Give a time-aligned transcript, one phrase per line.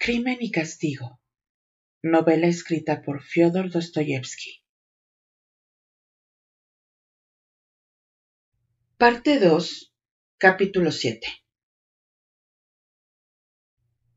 [0.00, 1.20] Crimen y Castigo.
[2.04, 4.62] Novela escrita por Fyodor Dostoyevsky.
[8.96, 9.92] Parte 2,
[10.38, 11.26] capítulo 7.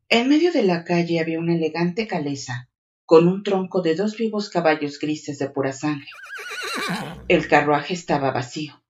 [0.08, 2.70] En medio de la calle había una elegante caleza
[3.04, 6.08] con un tronco de dos vivos caballos grises de pura sangre.
[7.26, 8.84] El carruaje estaba vacío.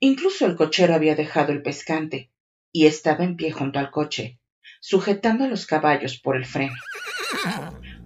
[0.00, 2.32] Incluso el cochero había dejado el pescante
[2.72, 4.40] y estaba en pie junto al coche,
[4.86, 6.74] sujetando a los caballos por el freno.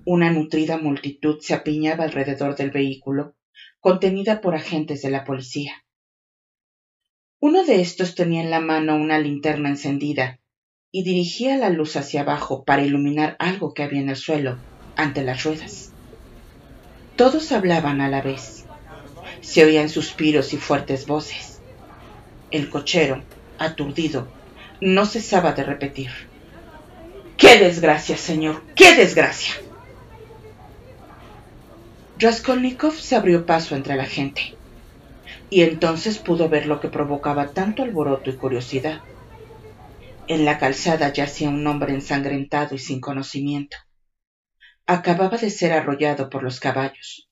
[0.04, 3.34] Una nutrida multitud se apiñaba alrededor del vehículo,
[3.80, 5.72] contenida por agentes de la policía.
[7.40, 10.38] Uno de estos tenía en la mano una linterna encendida
[10.92, 14.56] y dirigía la luz hacia abajo para iluminar algo que había en el suelo
[14.94, 15.92] ante las ruedas.
[17.16, 18.66] Todos hablaban a la vez.
[19.40, 21.60] Se oían suspiros y fuertes voces.
[22.52, 23.24] El cochero,
[23.58, 24.28] aturdido,
[24.80, 26.27] no cesaba de repetir.
[27.38, 28.62] ¡Qué desgracia, señor!
[28.74, 29.54] ¡Qué desgracia!
[32.18, 34.56] Raskolnikov se abrió paso entre la gente,
[35.48, 39.02] y entonces pudo ver lo que provocaba tanto alboroto y curiosidad.
[40.26, 43.76] En la calzada yacía un hombre ensangrentado y sin conocimiento.
[44.84, 47.30] Acababa de ser arrollado por los caballos.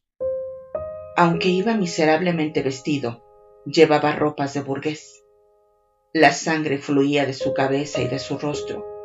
[1.16, 3.24] Aunque iba miserablemente vestido,
[3.66, 5.24] llevaba ropas de burgués.
[6.12, 8.95] La sangre fluía de su cabeza y de su rostro,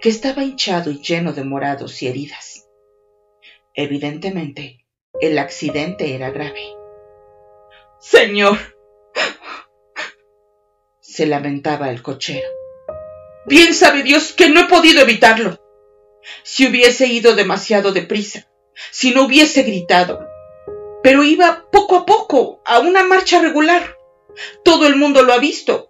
[0.00, 2.68] que estaba hinchado y lleno de morados y heridas.
[3.74, 4.84] Evidentemente,
[5.20, 6.74] el accidente era grave.
[8.00, 8.58] Señor,
[11.00, 12.48] se lamentaba el cochero.
[13.46, 15.58] Bien sabe Dios que no he podido evitarlo.
[16.42, 18.48] Si hubiese ido demasiado deprisa,
[18.90, 20.26] si no hubiese gritado,
[21.02, 23.96] pero iba poco a poco, a una marcha regular.
[24.64, 25.89] Todo el mundo lo ha visto,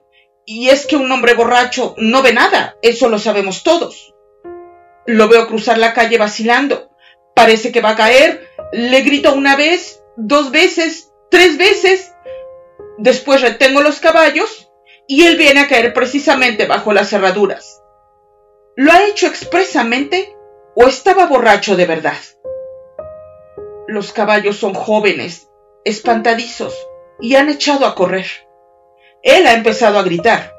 [0.52, 4.16] y es que un hombre borracho no ve nada, eso lo sabemos todos.
[5.06, 6.90] Lo veo cruzar la calle vacilando.
[7.36, 8.48] Parece que va a caer.
[8.72, 12.12] Le grito una vez, dos veces, tres veces.
[12.98, 14.68] Después retengo los caballos
[15.06, 17.80] y él viene a caer precisamente bajo las cerraduras.
[18.74, 20.34] ¿Lo ha hecho expresamente
[20.74, 22.18] o estaba borracho de verdad?
[23.86, 25.48] Los caballos son jóvenes,
[25.84, 26.74] espantadizos,
[27.20, 28.26] y han echado a correr.
[29.22, 30.54] Él ha empezado a gritar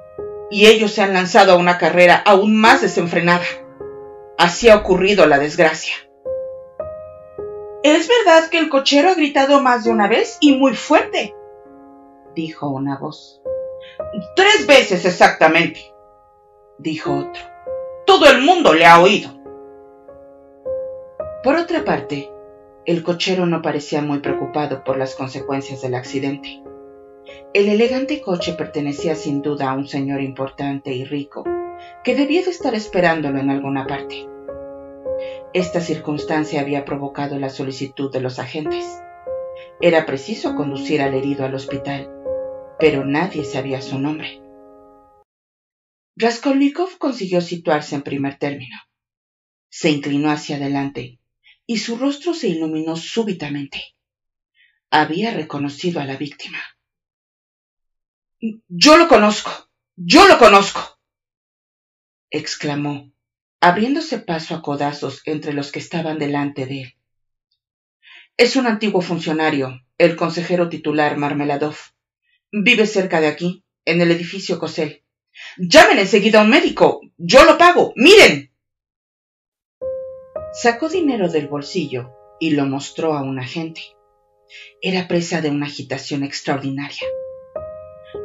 [0.52, 3.46] y ellos se han lanzado a una carrera aún más desenfrenada.
[4.38, 5.94] Así ha ocurrido la desgracia.
[7.84, 11.34] Es verdad que el cochero ha gritado más de una vez y muy fuerte,
[12.36, 13.42] dijo una voz.
[14.36, 15.80] Tres veces exactamente,
[16.78, 17.42] dijo otro.
[18.06, 19.32] Todo el mundo le ha oído.
[21.44, 22.32] Por otra parte,
[22.86, 26.62] el cochero no parecía muy preocupado por las consecuencias del accidente.
[27.54, 31.44] El elegante coche pertenecía sin duda a un señor importante y rico,
[32.04, 34.28] que debía de estar esperándolo en alguna parte.
[35.54, 39.02] Esta circunstancia había provocado la solicitud de los agentes.
[39.82, 42.10] Era preciso conducir al herido al hospital,
[42.80, 44.42] pero nadie sabía su nombre.
[46.16, 48.78] Raskolnikov consiguió situarse en primer término.
[49.70, 51.20] Se inclinó hacia adelante
[51.66, 53.96] y su rostro se iluminó súbitamente.
[54.90, 56.60] Había reconocido a la víctima.
[58.42, 59.70] Yo lo conozco.
[59.96, 61.00] Yo lo conozco.
[62.32, 63.12] exclamó,
[63.60, 66.96] abriéndose paso a codazos entre los que estaban delante de él.
[68.38, 71.76] Es un antiguo funcionario, el consejero titular Marmeladov.
[72.52, 75.04] Vive cerca de aquí, en el edificio Cosel.
[75.58, 77.02] Llamen enseguida a un médico.
[77.18, 77.94] Yo lo pago.
[77.96, 78.52] Miren.
[80.54, 83.82] Sacó dinero del bolsillo y lo mostró a un agente.
[84.82, 87.08] Era presa de una agitación extraordinaria.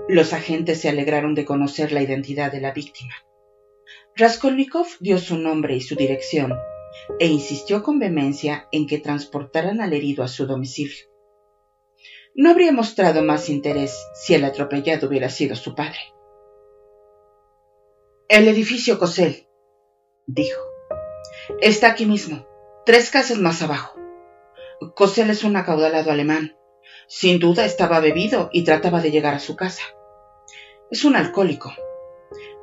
[0.08, 3.14] Los agentes se alegraron de conocer la identidad de la víctima.
[4.16, 6.54] Raskolnikov dio su nombre y su dirección
[7.18, 11.06] e insistió con vehemencia en que transportaran al herido a su domicilio.
[12.34, 15.98] No habría mostrado más interés si el atropellado hubiera sido su padre.
[18.28, 19.48] El edificio Cosel,
[20.26, 20.60] dijo.
[21.60, 22.46] Está aquí mismo,
[22.84, 23.98] tres casas más abajo.
[24.94, 26.56] Cosel es un acaudalado alemán.
[27.08, 29.82] Sin duda estaba bebido y trataba de llegar a su casa.
[30.90, 31.72] Es un alcohólico.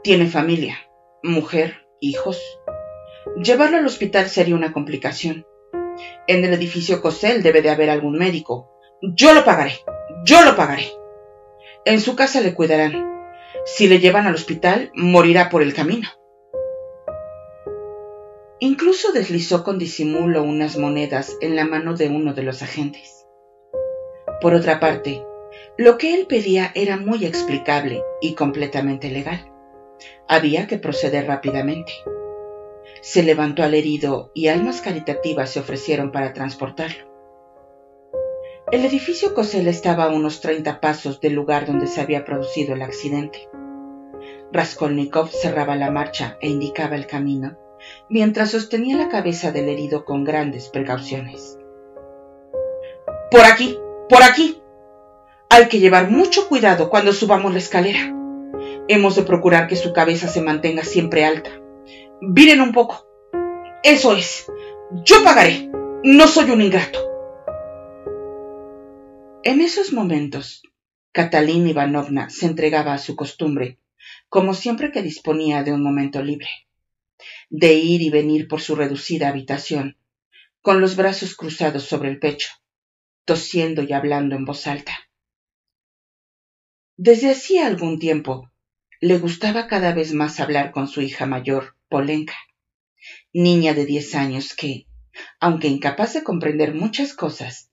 [0.04, 0.78] Tiene familia,
[1.24, 2.42] mujer, hijos.
[3.42, 5.46] Llevarlo al hospital sería una complicación.
[6.28, 8.70] En el edificio Cosel debe de haber algún médico.
[9.02, 9.74] Yo lo pagaré.
[10.26, 10.92] Yo lo pagaré.
[11.86, 13.12] En su casa le cuidarán.
[13.66, 16.10] Si le llevan al hospital, morirá por el camino.
[18.60, 23.23] Incluso deslizó con disimulo unas monedas en la mano de uno de los agentes.
[24.44, 25.26] Por otra parte,
[25.78, 29.50] lo que él pedía era muy explicable y completamente legal.
[30.28, 31.94] Había que proceder rápidamente.
[33.02, 37.06] Se levantó al herido y almas caritativas se ofrecieron para transportarlo.
[38.70, 42.82] El edificio Cosel estaba a unos 30 pasos del lugar donde se había producido el
[42.82, 43.48] accidente.
[44.52, 47.58] Raskolnikov cerraba la marcha e indicaba el camino,
[48.10, 51.58] mientras sostenía la cabeza del herido con grandes precauciones.
[53.32, 53.80] Por aquí,
[54.14, 54.62] por aquí.
[55.50, 58.14] Hay que llevar mucho cuidado cuando subamos la escalera.
[58.88, 61.50] Hemos de procurar que su cabeza se mantenga siempre alta.
[62.22, 63.08] Viren un poco.
[63.82, 64.46] Eso es.
[65.04, 65.68] Yo pagaré.
[66.04, 67.00] No soy un ingrato.
[69.42, 70.62] En esos momentos,
[71.12, 73.80] Catalina Ivanovna se entregaba a su costumbre,
[74.30, 76.50] como siempre que disponía de un momento libre,
[77.50, 79.98] de ir y venir por su reducida habitación,
[80.62, 82.50] con los brazos cruzados sobre el pecho,
[83.26, 84.94] tosiendo y hablando en voz alta.
[86.98, 88.52] Desde hacía algún tiempo,
[89.02, 92.36] le gustaba cada vez más hablar con su hija mayor, Polenka,
[93.34, 94.88] niña de diez años que,
[95.40, 97.70] aunque incapaz de comprender muchas cosas,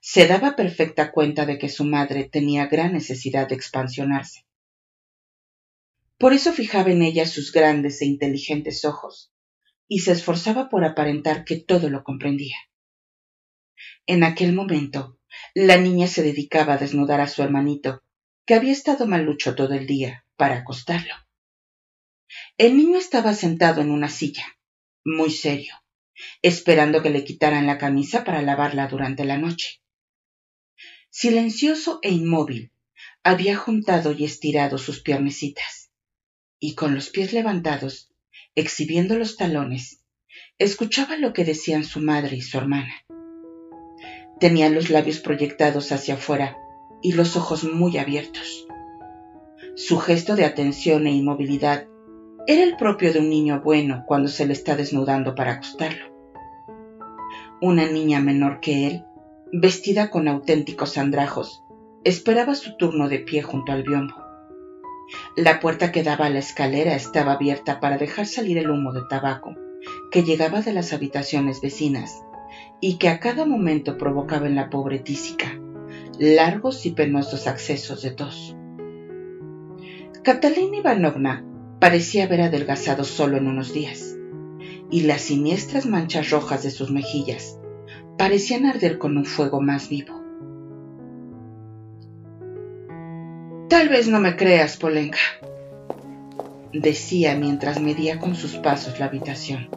[0.00, 4.46] se daba perfecta cuenta de que su madre tenía gran necesidad de expansionarse.
[6.16, 9.32] Por eso fijaba en ella sus grandes e inteligentes ojos,
[9.88, 12.56] y se esforzaba por aparentar que todo lo comprendía.
[14.12, 15.20] En aquel momento,
[15.54, 18.02] la niña se dedicaba a desnudar a su hermanito,
[18.44, 21.14] que había estado malucho todo el día, para acostarlo.
[22.58, 24.44] El niño estaba sentado en una silla,
[25.04, 25.74] muy serio,
[26.42, 29.80] esperando que le quitaran la camisa para lavarla durante la noche.
[31.10, 32.72] Silencioso e inmóvil,
[33.22, 35.92] había juntado y estirado sus piernecitas,
[36.58, 38.10] y con los pies levantados,
[38.56, 40.02] exhibiendo los talones,
[40.58, 42.92] escuchaba lo que decían su madre y su hermana.
[44.40, 46.56] Tenía los labios proyectados hacia afuera
[47.02, 48.66] y los ojos muy abiertos.
[49.76, 51.86] Su gesto de atención e inmovilidad
[52.46, 56.06] era el propio de un niño bueno cuando se le está desnudando para acostarlo.
[57.60, 59.04] Una niña menor que él
[59.52, 61.62] vestida con auténticos andrajos,
[62.04, 64.14] esperaba su turno de pie junto al biombo.
[65.36, 69.02] La puerta que daba a la escalera estaba abierta para dejar salir el humo de
[69.10, 69.54] tabaco
[70.10, 72.22] que llegaba de las habitaciones vecinas
[72.80, 75.60] y que a cada momento provocaba en la pobre tísica
[76.18, 78.54] largos y penosos accesos de tos.
[80.22, 81.42] Catalina Ivanovna
[81.78, 84.18] parecía haber adelgazado solo en unos días,
[84.90, 87.58] y las siniestras manchas rojas de sus mejillas
[88.18, 90.20] parecían arder con un fuego más vivo.
[93.70, 95.18] Tal vez no me creas, Polenka,
[96.74, 99.70] decía mientras medía con sus pasos la habitación.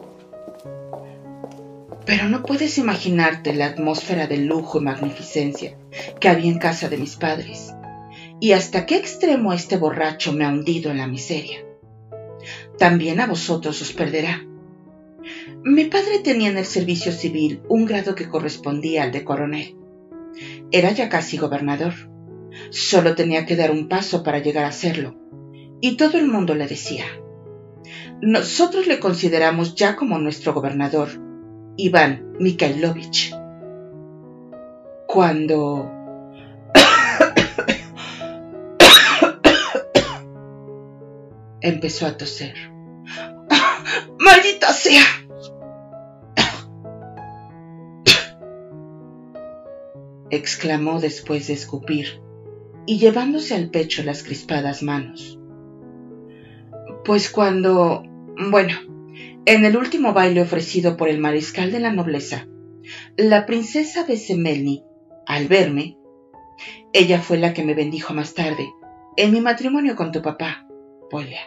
[2.06, 5.76] Pero no puedes imaginarte la atmósfera de lujo y magnificencia
[6.20, 7.74] que había en casa de mis padres,
[8.40, 11.64] y hasta qué extremo este borracho me ha hundido en la miseria.
[12.78, 14.44] También a vosotros os perderá
[15.66, 19.74] mi padre tenía en el servicio civil un grado que correspondía al de coronel.
[20.70, 21.94] Era ya casi gobernador.
[22.68, 25.14] Solo tenía que dar un paso para llegar a serlo.
[25.80, 27.06] Y todo el mundo le decía.
[28.20, 31.08] Nosotros le consideramos ya como nuestro gobernador,
[31.76, 33.34] Iván Mikhailovich.
[35.06, 35.90] Cuando...
[41.60, 42.54] empezó a toser.
[44.18, 45.04] ¡Maldita sea!
[50.30, 52.20] exclamó después de escupir
[52.86, 55.38] y llevándose al pecho las crispadas manos.
[57.04, 58.02] Pues cuando...
[58.50, 58.93] bueno,
[59.46, 62.46] en el último baile ofrecido por el mariscal de la nobleza,
[63.16, 64.84] la princesa Besemelny,
[65.26, 65.98] al verme,
[66.92, 68.72] ella fue la que me bendijo más tarde,
[69.16, 70.66] en mi matrimonio con tu papá,
[71.10, 71.40] Polia.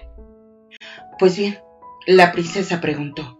[1.19, 1.57] Pues bien,
[2.05, 3.37] la princesa preguntó,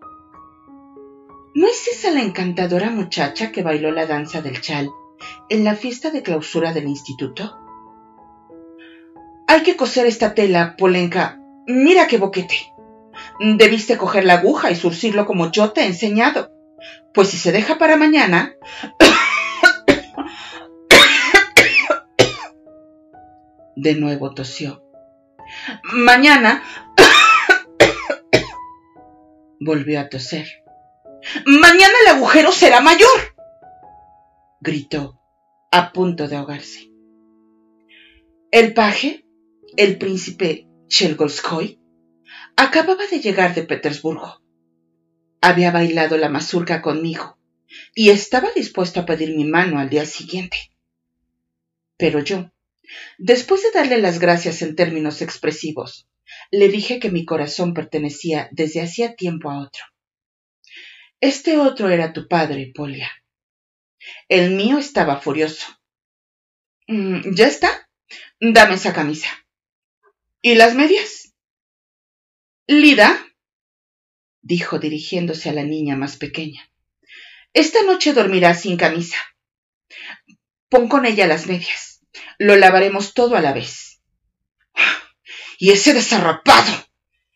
[1.58, 4.92] ¿No es esa la encantadora muchacha que bailó la danza del chal
[5.50, 7.58] en la fiesta de clausura del instituto?
[9.48, 11.42] Hay que coser esta tela, Polenka.
[11.66, 12.74] Mira qué boquete.
[13.40, 16.52] Debiste coger la aguja y surcirlo como yo te he enseñado.
[17.14, 18.56] Pues si se deja para mañana...
[23.76, 24.84] De nuevo tosió.
[25.94, 26.64] Mañana...
[29.60, 30.48] Volvió a toser.
[31.46, 33.38] Mañana el agujero será mayor
[34.60, 35.20] gritó,
[35.72, 36.92] a punto de ahogarse.
[38.52, 39.26] El paje,
[39.76, 41.80] el príncipe Chelgolskoy,
[42.58, 44.42] acababa de llegar de Petersburgo.
[45.42, 47.38] Había bailado la mazurca conmigo
[47.96, 50.58] y estaba dispuesto a pedir mi mano al día siguiente.
[51.98, 52.52] Pero yo,
[53.18, 56.08] después de darle las gracias en términos expresivos,
[56.52, 59.84] le dije que mi corazón pertenecía desde hacía tiempo a otro,
[61.22, 63.12] Este otro era tu padre, Polia.
[64.28, 65.68] El mío estaba furioso.
[66.88, 67.90] Mm, ¿Ya está?
[68.40, 69.30] Dame esa camisa.
[70.42, 71.27] ¿Y las medias?
[72.70, 73.26] Lida,
[74.42, 76.70] dijo dirigiéndose a la niña más pequeña,
[77.54, 79.16] esta noche dormirás sin camisa.
[80.68, 82.02] Pon con ella las medias.
[82.38, 84.02] Lo lavaremos todo a la vez.
[85.58, 86.72] Y ese desarrapado,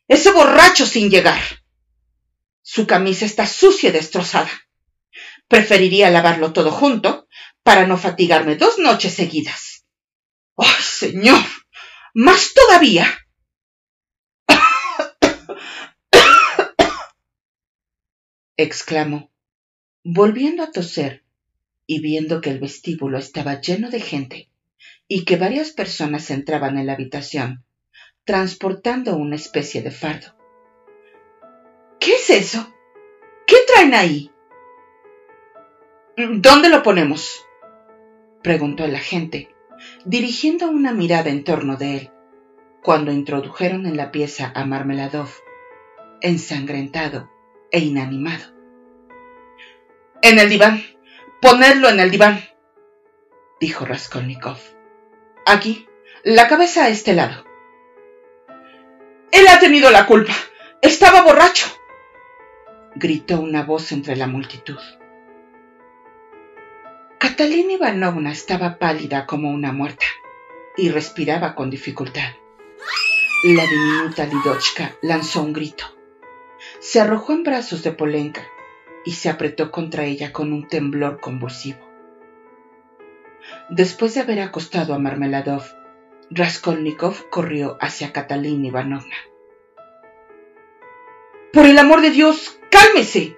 [0.10, 1.42] ese borracho sin llegar.
[2.62, 4.52] Su camisa está sucia y destrozada.
[5.48, 7.30] Preferiría lavarlo todo junto
[7.64, 9.86] para no fatigarme dos noches seguidas.
[10.58, 11.42] ¡Ay, señor!
[12.14, 13.21] ¡Más todavía!
[18.64, 19.30] Exclamó,
[20.04, 21.24] volviendo a toser
[21.86, 24.50] y viendo que el vestíbulo estaba lleno de gente
[25.08, 27.64] y que varias personas entraban en la habitación
[28.24, 30.36] transportando una especie de fardo.
[32.00, 32.74] ¿Qué es eso?
[33.46, 34.32] ¿Qué traen ahí?
[36.18, 37.46] ¿Dónde lo ponemos?
[38.44, 39.50] preguntó el agente,
[40.06, 42.12] dirigiendo una mirada en torno de él,
[42.82, 45.30] cuando introdujeron en la pieza a Marmeladov,
[46.22, 47.30] ensangrentado
[47.72, 48.46] e inanimado.
[50.22, 50.84] En el diván.
[51.42, 52.40] Ponerlo en el diván,
[53.60, 54.58] dijo Raskolnikov.
[55.48, 55.88] Aquí,
[56.24, 57.44] la cabeza a este lado.
[59.32, 60.34] Él ha tenido la culpa.
[60.84, 61.66] Estaba borracho,
[62.94, 64.78] gritó una voz entre la multitud.
[67.18, 70.06] Catalina Ivanovna estaba pálida como una muerta
[70.78, 72.34] y respiraba con dificultad.
[73.46, 75.86] La diminuta Lidochka lanzó un grito.
[76.82, 78.42] Se arrojó en brazos de Polenka
[79.06, 81.80] y se apretó contra ella con un temblor convulsivo.
[83.70, 85.62] Después de haber acostado a Marmeladov,
[86.32, 89.16] Raskolnikov corrió hacia Catalina Ivanovna.
[91.54, 93.38] Por el amor de Dios, cálmese,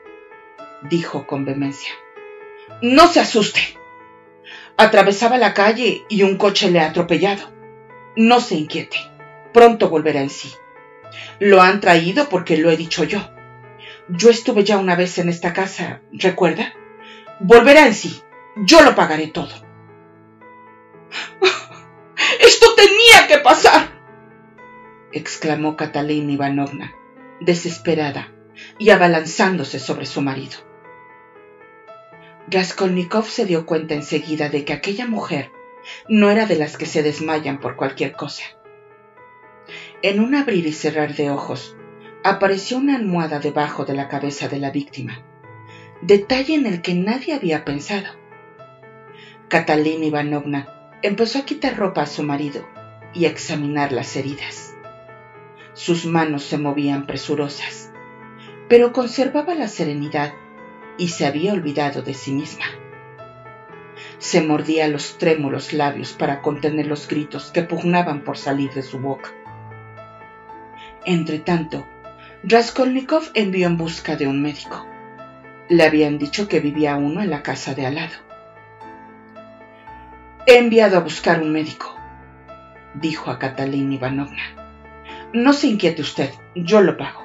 [0.89, 1.91] dijo con vehemencia.
[2.81, 3.77] No se asuste.
[4.77, 7.51] Atravesaba la calle y un coche le ha atropellado.
[8.15, 8.97] No se inquiete.
[9.51, 10.49] Pronto volverá en sí.
[11.39, 13.29] Lo han traído porque lo he dicho yo.
[14.09, 16.73] Yo estuve ya una vez en esta casa, ¿recuerda?
[17.39, 18.21] Volverá en sí.
[18.57, 19.53] Yo lo pagaré todo.
[22.39, 23.89] Esto tenía que pasar,
[25.11, 26.93] exclamó Catalina Ivanovna,
[27.39, 28.31] desesperada
[28.77, 30.57] y abalanzándose sobre su marido.
[32.47, 35.51] Raskolnikov se dio cuenta enseguida de que aquella mujer
[36.07, 38.43] no era de las que se desmayan por cualquier cosa.
[40.05, 41.77] En un abrir y cerrar de ojos,
[42.25, 45.23] apareció una almohada debajo de la cabeza de la víctima,
[46.01, 48.09] detalle en el que nadie había pensado.
[49.47, 50.67] Catalina Ivanovna
[51.03, 52.67] empezó a quitar ropa a su marido
[53.13, 54.75] y a examinar las heridas.
[55.71, 57.89] Sus manos se movían presurosas,
[58.67, 60.33] pero conservaba la serenidad
[60.97, 62.65] y se había olvidado de sí misma.
[64.17, 68.99] Se mordía los trémulos labios para contener los gritos que pugnaban por salir de su
[68.99, 69.33] boca.
[71.05, 71.85] Entretanto,
[72.43, 74.85] Raskolnikov envió en busca de un médico.
[75.69, 78.13] Le habían dicho que vivía uno en la casa de al lado.
[80.45, 81.93] He enviado a buscar un médico,
[82.93, 84.43] dijo a Catalina Ivanovna.
[85.33, 87.23] No se inquiete usted, yo lo pago.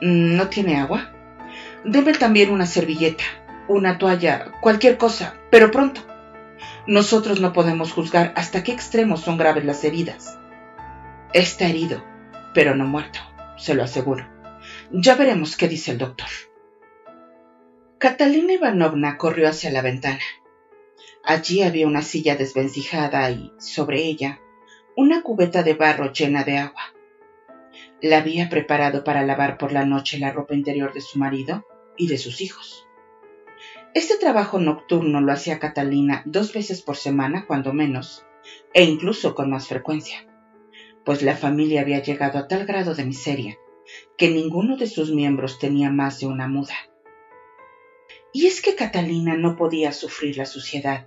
[0.00, 1.12] ¿No tiene agua?
[1.84, 3.24] Debe también una servilleta,
[3.68, 6.02] una toalla, cualquier cosa, pero pronto.
[6.86, 10.38] Nosotros no podemos juzgar hasta qué extremos son graves las heridas.
[11.32, 12.02] Está herido,
[12.56, 13.18] pero no muerto,
[13.58, 14.26] se lo aseguro.
[14.90, 16.28] Ya veremos qué dice el doctor.
[17.98, 20.22] Catalina Ivanovna corrió hacia la ventana.
[21.22, 24.40] Allí había una silla desvencijada y, sobre ella,
[24.96, 26.80] una cubeta de barro llena de agua.
[28.00, 31.66] La había preparado para lavar por la noche la ropa interior de su marido
[31.98, 32.88] y de sus hijos.
[33.92, 38.24] Este trabajo nocturno lo hacía Catalina dos veces por semana, cuando menos,
[38.72, 40.26] e incluso con más frecuencia,
[41.06, 43.56] pues la familia había llegado a tal grado de miseria
[44.18, 46.74] que ninguno de sus miembros tenía más de una muda.
[48.32, 51.06] Y es que Catalina no podía sufrir la suciedad,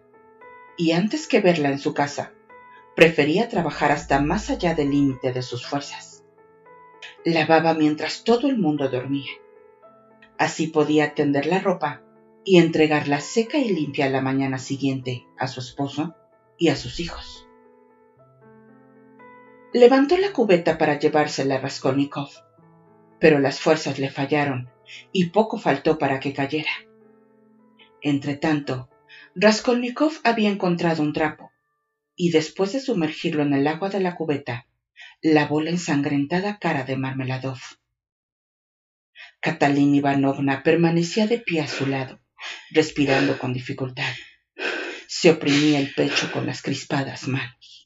[0.77, 2.33] y antes que verla en su casa,
[2.95, 6.23] prefería trabajar hasta más allá del límite de sus fuerzas.
[7.25, 9.31] Lavaba mientras todo el mundo dormía.
[10.37, 12.01] Así podía tender la ropa
[12.45, 16.15] y entregarla seca y limpia la mañana siguiente a su esposo
[16.57, 17.48] y a sus hijos.
[19.73, 22.29] Levantó la cubeta para llevársela a Raskolnikov
[23.19, 24.69] pero las fuerzas le fallaron
[25.11, 26.71] y poco faltó para que cayera.
[28.01, 28.89] Entretanto,
[29.35, 31.51] Raskolnikov había encontrado un trapo
[32.15, 34.65] y después de sumergirlo en el agua de la cubeta,
[35.21, 37.59] lavó la ensangrentada cara de Marmeladov.
[39.41, 42.19] Catalina Ivanovna permanecía de pie a su lado,
[42.71, 44.11] respirando con dificultad.
[45.07, 47.78] Se oprimía el pecho con las crispadas manos.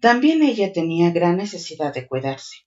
[0.00, 2.66] También ella tenía gran necesidad de cuidarse.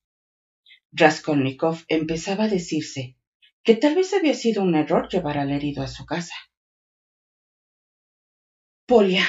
[0.91, 3.15] Raskolnikov empezaba a decirse
[3.63, 6.33] que tal vez había sido un error llevar al herido a su casa.
[8.87, 9.25] Polia,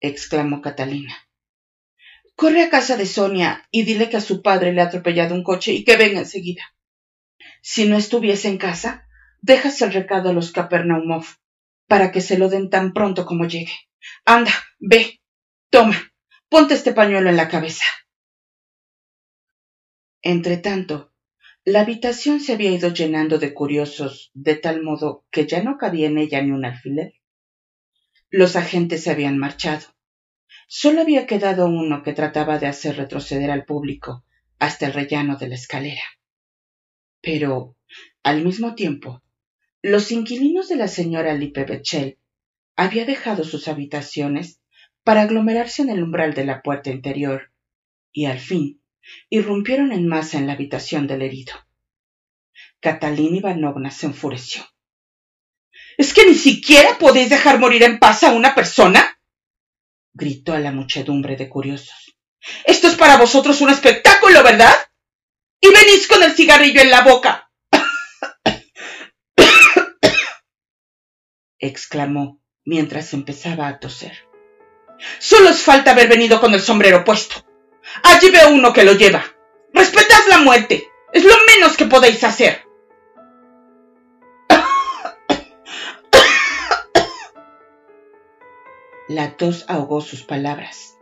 [0.00, 1.16] exclamó Catalina.
[2.36, 5.42] Corre a casa de Sonia y dile que a su padre le ha atropellado un
[5.42, 6.62] coche y que venga enseguida.
[7.60, 9.08] Si no estuviese en casa,
[9.40, 11.24] dejas el recado a los Capernaumov
[11.88, 13.74] para que se lo den tan pronto como llegue.
[14.24, 15.20] Anda, ve,
[15.70, 16.11] toma,
[16.52, 17.86] ponte este pañuelo en la cabeza.
[20.20, 21.10] Entretanto,
[21.64, 26.08] la habitación se había ido llenando de curiosos de tal modo que ya no cabía
[26.08, 27.14] en ella ni un alfiler.
[28.28, 29.86] Los agentes se habían marchado.
[30.68, 34.26] Solo había quedado uno que trataba de hacer retroceder al público
[34.58, 36.04] hasta el rellano de la escalera.
[37.22, 37.78] Pero,
[38.22, 39.22] al mismo tiempo,
[39.80, 42.18] los inquilinos de la señora Lippe Betchel
[42.76, 44.61] había dejado sus habitaciones
[45.04, 47.52] para aglomerarse en el umbral de la puerta interior
[48.12, 48.82] y, al fin,
[49.30, 51.54] irrumpieron en masa en la habitación del herido.
[52.80, 54.64] Catalina Ivanovna se enfureció.
[55.98, 59.18] ¿Es que ni siquiera podéis dejar morir en paz a una persona?
[60.14, 62.16] gritó a la muchedumbre de curiosos.
[62.64, 64.74] Esto es para vosotros un espectáculo, ¿verdad?
[65.60, 67.50] Y venís con el cigarrillo en la boca.
[71.58, 74.31] exclamó mientras empezaba a toser.
[75.18, 77.44] Solo os falta haber venido con el sombrero puesto.
[78.02, 79.24] Allí veo uno que lo lleva.
[79.72, 80.88] Respetad la muerte.
[81.12, 82.62] Es lo menos que podéis hacer.
[89.08, 90.96] La tos ahogó sus palabras,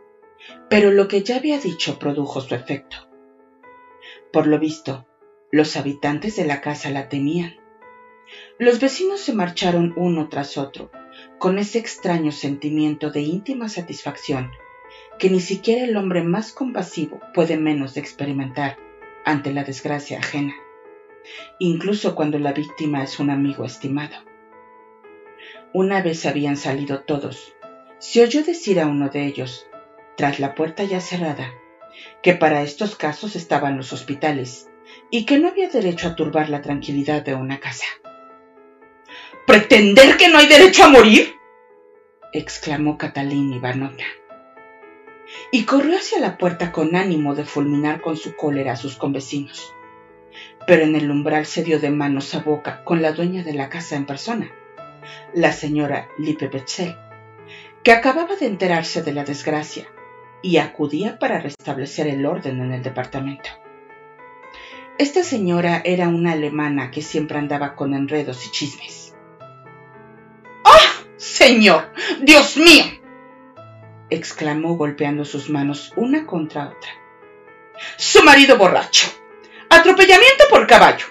[0.69, 2.97] pero lo que ya había dicho produjo su efecto.
[4.33, 5.07] Por lo visto,
[5.49, 7.55] los habitantes de la casa la temían.
[8.59, 10.91] Los vecinos se marcharon uno tras otro,
[11.41, 14.51] con ese extraño sentimiento de íntima satisfacción
[15.17, 18.77] que ni siquiera el hombre más compasivo puede menos de experimentar
[19.25, 20.53] ante la desgracia ajena,
[21.57, 24.17] incluso cuando la víctima es un amigo estimado.
[25.73, 27.55] Una vez habían salido todos,
[27.97, 29.65] se oyó decir a uno de ellos,
[30.17, 31.55] tras la puerta ya cerrada,
[32.21, 34.69] que para estos casos estaban los hospitales
[35.09, 37.85] y que no había derecho a turbar la tranquilidad de una casa.
[39.51, 41.35] ¿Pretender que no hay derecho a morir?
[42.31, 44.05] exclamó Catalina Ivanovna.
[45.51, 49.73] Y corrió hacia la puerta con ánimo de fulminar con su cólera a sus convecinos.
[50.65, 53.67] Pero en el umbral se dio de manos a boca con la dueña de la
[53.67, 54.49] casa en persona,
[55.33, 56.95] la señora Lippe Betzel
[57.83, 59.85] que acababa de enterarse de la desgracia
[60.41, 63.49] y acudía para restablecer el orden en el departamento.
[64.97, 69.00] Esta señora era una alemana que siempre andaba con enredos y chismes.
[71.51, 71.91] Señor!
[72.21, 72.85] ¡Dios mío!
[74.09, 76.91] exclamó golpeando sus manos una contra otra.
[77.97, 79.09] Su marido borracho.
[79.69, 81.07] Atropellamiento por caballo.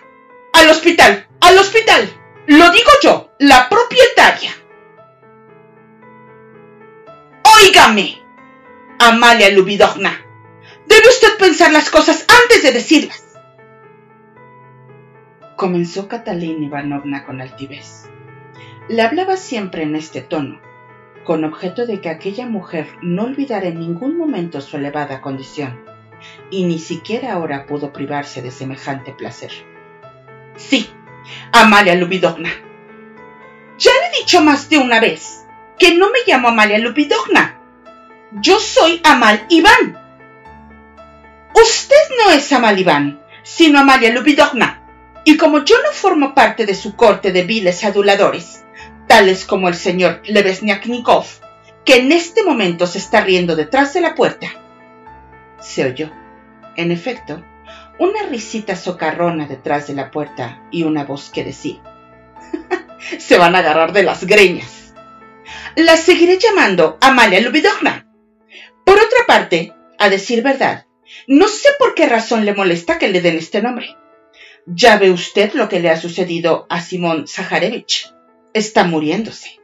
[0.55, 1.29] Al hospital.
[1.43, 2.09] Al hospital.
[2.47, 4.51] Lo digo yo, la propietaria.
[7.63, 8.19] Óigame,
[8.99, 10.25] Amalia Lubidovna.
[10.87, 13.37] Debe usted pensar las cosas antes de decirlas.
[15.59, 18.09] Comenzó Catalina Ivanovna con altivez.
[18.91, 20.61] Le hablaba siempre en este tono,
[21.23, 25.85] con objeto de que aquella mujer no olvidara en ningún momento su elevada condición,
[26.51, 29.53] y ni siquiera ahora pudo privarse de semejante placer.
[30.57, 30.91] Sí,
[31.53, 32.51] Amalia Lubidovna.
[33.79, 35.47] Ya le he dicho más de una vez
[35.79, 37.61] que no me llamo Amalia Lupidogna.
[38.43, 40.01] Yo soy Amal Iván.
[41.55, 44.83] Usted no es Amal Iván, sino Amalia Lupidogna.
[45.25, 48.65] Y como yo no formo parte de su corte de viles aduladores,
[49.11, 51.27] tales como el señor Levesniaknikov,
[51.85, 54.47] que en este momento se está riendo detrás de la puerta,
[55.61, 56.11] se oyó,
[56.77, 57.45] en efecto,
[57.99, 61.83] una risita socarrona detrás de la puerta y una voz que decía,
[63.19, 64.81] se van a agarrar de las greñas
[65.77, 68.07] la seguiré llamando Amalia Lubidogna.
[68.85, 70.87] Por otra parte, a decir verdad,
[71.27, 73.97] no sé por qué razón le molesta que le den este nombre.
[74.67, 78.13] Ya ve usted lo que le ha sucedido a Simón Zaharevich.
[78.53, 79.61] Está muriéndose.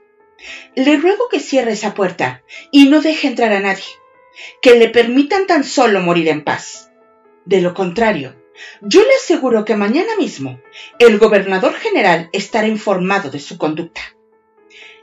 [0.75, 3.85] Le ruego que cierre esa puerta y no deje entrar a nadie.
[4.63, 6.91] Que le permitan tan solo morir en paz.
[7.45, 8.37] De lo contrario,
[8.81, 10.61] yo le aseguro que mañana mismo
[10.99, 14.01] el gobernador general estará informado de su conducta.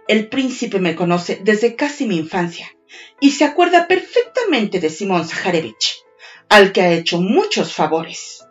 [0.08, 2.76] El príncipe me conoce desde casi mi infancia
[3.20, 6.04] y se acuerda perfectamente de Simón Zaharevich,
[6.50, 8.46] al que ha hecho muchos favores.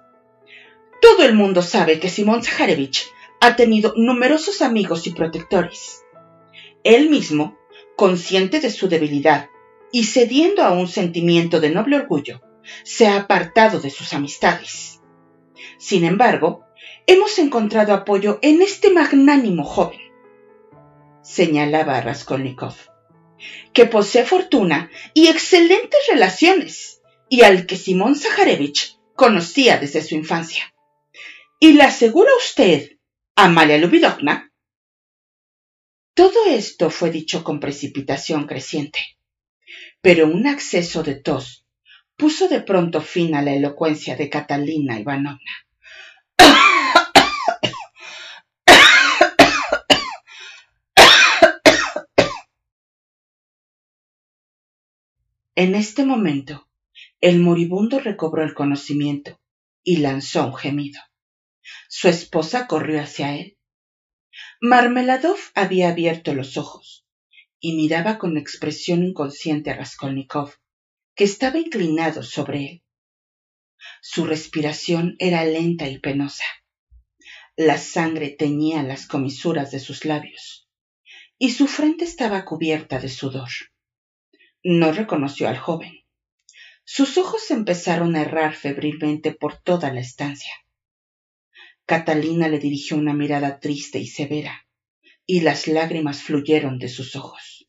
[1.01, 3.07] Todo el mundo sabe que Simón Zaharevich
[3.45, 6.05] ha tenido numerosos amigos y protectores.
[6.85, 7.59] Él mismo,
[7.97, 9.49] consciente de su debilidad
[9.91, 12.41] y cediendo a un sentimiento de noble orgullo,
[12.85, 15.01] se ha apartado de sus amistades.
[15.77, 16.67] Sin embargo,
[17.09, 19.99] hemos encontrado apoyo en este magnánimo joven,
[21.23, 22.77] señalaba a Raskolnikov,
[23.73, 30.73] que posee fortuna y excelentes relaciones, y al que Simón Zaharevich conocía desde su infancia.
[31.59, 32.92] ¿Y le asegura usted,
[33.35, 34.53] Amalia Lubidovna?
[36.15, 39.01] Todo esto fue dicho con precipitación creciente,
[40.03, 41.65] pero un acceso de tos
[42.15, 45.41] puso de pronto fin a la elocuencia de Catalina Ivanovna.
[55.55, 56.69] En este momento,
[57.23, 59.41] el moribundo recobró el conocimiento
[59.83, 61.01] y lanzó un gemido.
[61.89, 63.59] Su esposa corrió hacia él.
[64.61, 67.07] Marmeladov había abierto los ojos
[67.61, 70.55] y miraba con expresión inconsciente a Raskolnikov,
[71.15, 72.83] que estaba inclinado sobre él.
[74.01, 76.45] Su respiración era lenta y penosa.
[77.57, 80.69] La sangre teñía las comisuras de sus labios
[81.39, 83.51] y su frente estaba cubierta de sudor.
[84.63, 86.05] No reconoció al joven.
[86.85, 90.53] Sus ojos empezaron a errar febrilmente por toda la estancia.
[91.93, 94.67] Catalina le dirigió una mirada triste y severa,
[95.27, 97.69] y las lágrimas fluyeron de sus ojos.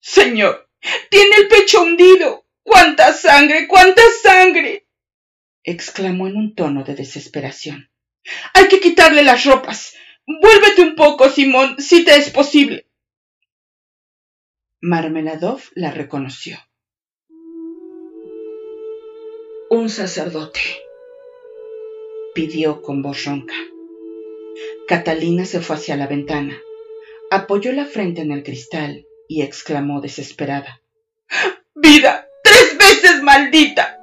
[0.00, 0.68] Señor,
[1.08, 2.44] tiene el pecho hundido.
[2.64, 3.68] ¡Cuánta sangre!
[3.68, 4.88] ¡Cuánta sangre!
[5.62, 7.88] exclamó en un tono de desesperación.
[8.54, 9.94] Hay que quitarle las ropas.
[10.26, 12.88] Vuélvete un poco, Simón, si te es posible.
[14.80, 16.58] Marmeladov la reconoció.
[19.70, 20.60] Un sacerdote,
[22.34, 23.54] pidió con voz ronca.
[24.88, 26.58] Catalina se fue hacia la ventana,
[27.30, 30.80] apoyó la frente en el cristal y exclamó desesperada.
[31.74, 32.26] ¡Vida!
[32.42, 33.98] ¡Tres veces maldita!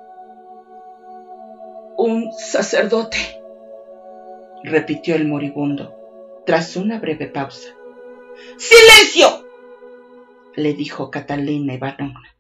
[1.98, 3.18] Un sacerdote,
[4.64, 5.94] repitió el moribundo,
[6.46, 7.76] tras una breve pausa.
[8.58, 9.46] ¡Silencio!
[10.56, 12.36] le dijo Catalina Ivanovna.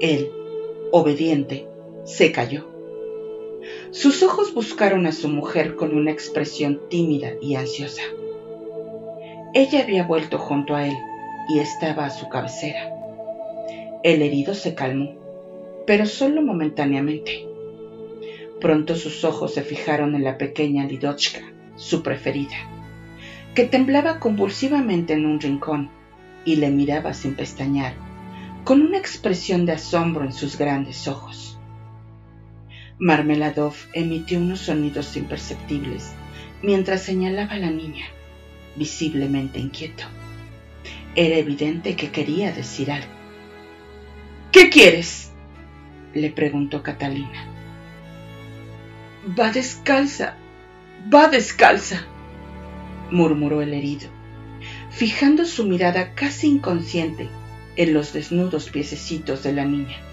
[0.00, 0.30] Él,
[0.92, 1.68] obediente,
[2.04, 2.79] se calló.
[3.92, 8.02] Sus ojos buscaron a su mujer con una expresión tímida y ansiosa.
[9.52, 10.94] Ella había vuelto junto a él
[11.48, 12.88] y estaba a su cabecera.
[14.04, 15.16] El herido se calmó,
[15.88, 17.48] pero solo momentáneamente.
[18.60, 22.56] Pronto sus ojos se fijaron en la pequeña Lidochka, su preferida,
[23.56, 25.90] que temblaba convulsivamente en un rincón
[26.44, 27.94] y le miraba sin pestañear,
[28.62, 31.59] con una expresión de asombro en sus grandes ojos.
[33.02, 36.12] Marmeladov emitió unos sonidos imperceptibles
[36.60, 38.04] mientras señalaba a la niña,
[38.76, 40.04] visiblemente inquieto.
[41.14, 43.08] Era evidente que quería decir algo.
[44.52, 45.30] ¿Qué quieres?
[46.12, 47.48] le preguntó Catalina.
[49.38, 50.36] Va descalza,
[51.12, 52.04] va descalza,
[53.10, 54.08] murmuró el herido,
[54.90, 57.30] fijando su mirada casi inconsciente
[57.76, 60.09] en los desnudos piececitos de la niña.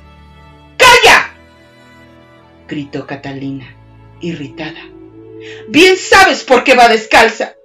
[2.67, 3.75] Gritó Catalina,
[4.21, 4.81] irritada.
[5.69, 7.55] Bien sabes por qué va descalza.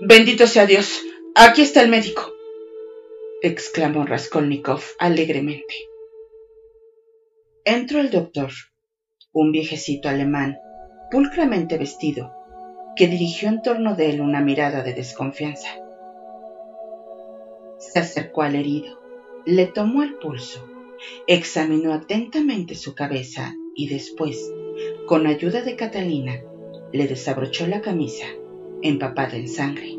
[0.00, 1.00] Bendito sea Dios.
[1.34, 2.32] Aquí está el médico,
[3.42, 5.74] exclamó Raskolnikov alegremente.
[7.64, 8.50] Entró el doctor,
[9.32, 10.58] un viejecito alemán,
[11.10, 12.32] pulcramente vestido,
[12.96, 15.68] que dirigió en torno de él una mirada de desconfianza.
[17.78, 19.00] Se acercó al herido,
[19.46, 20.68] le tomó el pulso,
[21.26, 24.52] examinó atentamente su cabeza y después,
[25.06, 26.40] con ayuda de Catalina,
[26.92, 28.26] le desabrochó la camisa,
[28.82, 29.98] empapada en sangre.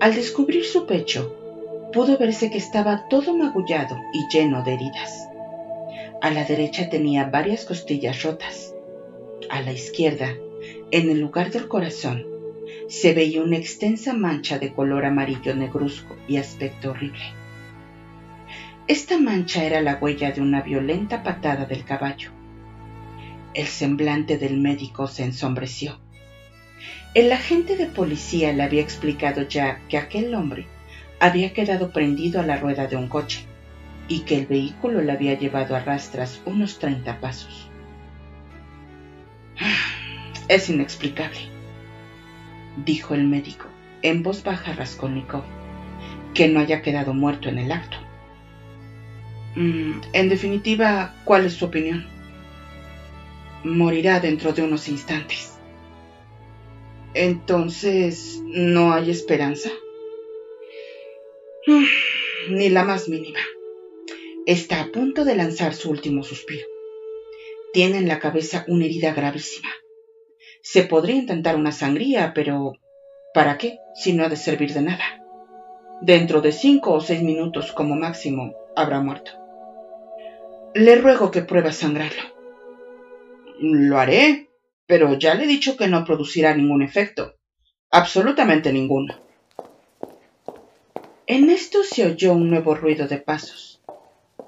[0.00, 1.36] Al descubrir su pecho,
[1.92, 5.28] pudo verse que estaba todo magullado y lleno de heridas.
[6.20, 8.74] A la derecha tenía varias costillas rotas.
[9.48, 10.36] A la izquierda,
[10.90, 12.26] en el lugar del corazón,
[12.88, 17.41] se veía una extensa mancha de color amarillo negruzco y aspecto horrible.
[18.88, 22.32] Esta mancha era la huella de una violenta patada del caballo.
[23.54, 26.00] El semblante del médico se ensombreció.
[27.14, 30.66] El agente de policía le había explicado ya que aquel hombre
[31.20, 33.46] había quedado prendido a la rueda de un coche
[34.08, 37.68] y que el vehículo le había llevado a rastras unos treinta pasos.
[40.48, 41.38] Es inexplicable,
[42.84, 43.66] dijo el médico
[44.02, 45.44] en voz baja a Raskolnikov,
[46.34, 48.01] que no haya quedado muerto en el acto.
[49.56, 52.12] Mm, en definitiva, ¿cuál es su opinión?
[53.64, 55.58] morirá dentro de unos instantes.
[57.14, 59.70] Entonces, ¿no hay esperanza?
[62.50, 63.38] Ni la más mínima.
[64.46, 66.66] Está a punto de lanzar su último suspiro.
[67.72, 69.68] Tiene en la cabeza una herida gravísima.
[70.62, 72.72] Se podría intentar una sangría, pero
[73.34, 75.04] ¿para qué si no ha de servir de nada?
[76.00, 79.41] Dentro de cinco o seis minutos como máximo habrá muerto.
[80.74, 82.22] Le ruego que pruebe a sangrarlo.
[83.60, 84.48] Lo haré,
[84.86, 87.36] pero ya le he dicho que no producirá ningún efecto.
[87.90, 89.20] Absolutamente ninguno.
[91.26, 93.82] En esto se oyó un nuevo ruido de pasos.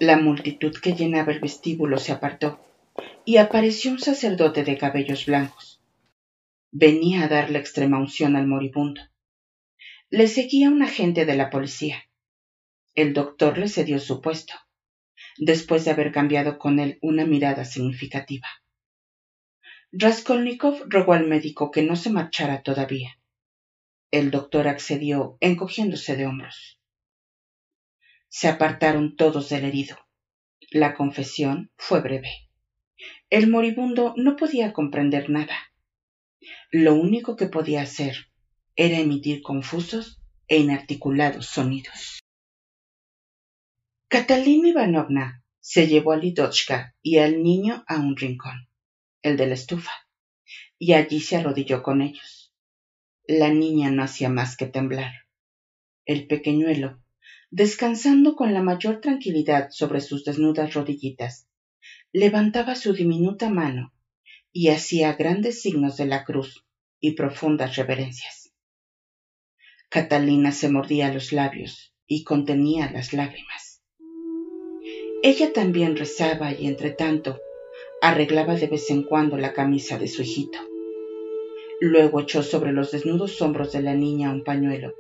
[0.01, 2.59] La multitud que llenaba el vestíbulo se apartó
[3.27, 5.83] y apareció un sacerdote de cabellos blancos.
[6.73, 9.03] Venía a dar la extrema unción al moribundo.
[10.09, 12.09] Le seguía un agente de la policía.
[12.95, 14.55] El doctor le cedió su puesto,
[15.39, 18.49] después de haber cambiado con él una mirada significativa.
[19.93, 23.19] Raskolnikov rogó al médico que no se marchara todavía.
[24.11, 26.81] El doctor accedió encogiéndose de hombros.
[28.29, 29.97] Se apartaron todos del herido.
[30.71, 32.49] La confesión fue breve.
[33.31, 35.57] El moribundo no podía comprender nada.
[36.73, 38.29] Lo único que podía hacer
[38.77, 42.24] era emitir confusos e inarticulados sonidos.
[44.09, 48.69] Catalina Ivanovna se llevó a Lidochka y al niño a un rincón,
[49.23, 49.93] el de la estufa,
[50.79, 52.53] y allí se arrodilló con ellos.
[53.27, 55.13] La niña no hacía más que temblar.
[56.05, 57.01] El pequeñuelo,
[57.51, 61.49] descansando con la mayor tranquilidad sobre sus desnudas rodillitas,
[62.13, 63.95] levantaba su diminuta mano
[64.53, 66.65] y hacía grandes signos de la cruz
[67.01, 68.53] y profundas reverencias.
[69.89, 73.64] Catalina se mordía los labios y contenía las lágrimas.
[75.27, 77.41] Ella también rezaba y entre tanto
[78.03, 80.59] arreglaba de vez en cuando la camisa de su hijito.
[81.81, 84.93] Luego echó sobre los desnudos hombros de la niña un pañuelo,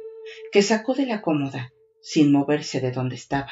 [0.50, 3.50] que sacó de la cómoda, sin moverse de donde estaba.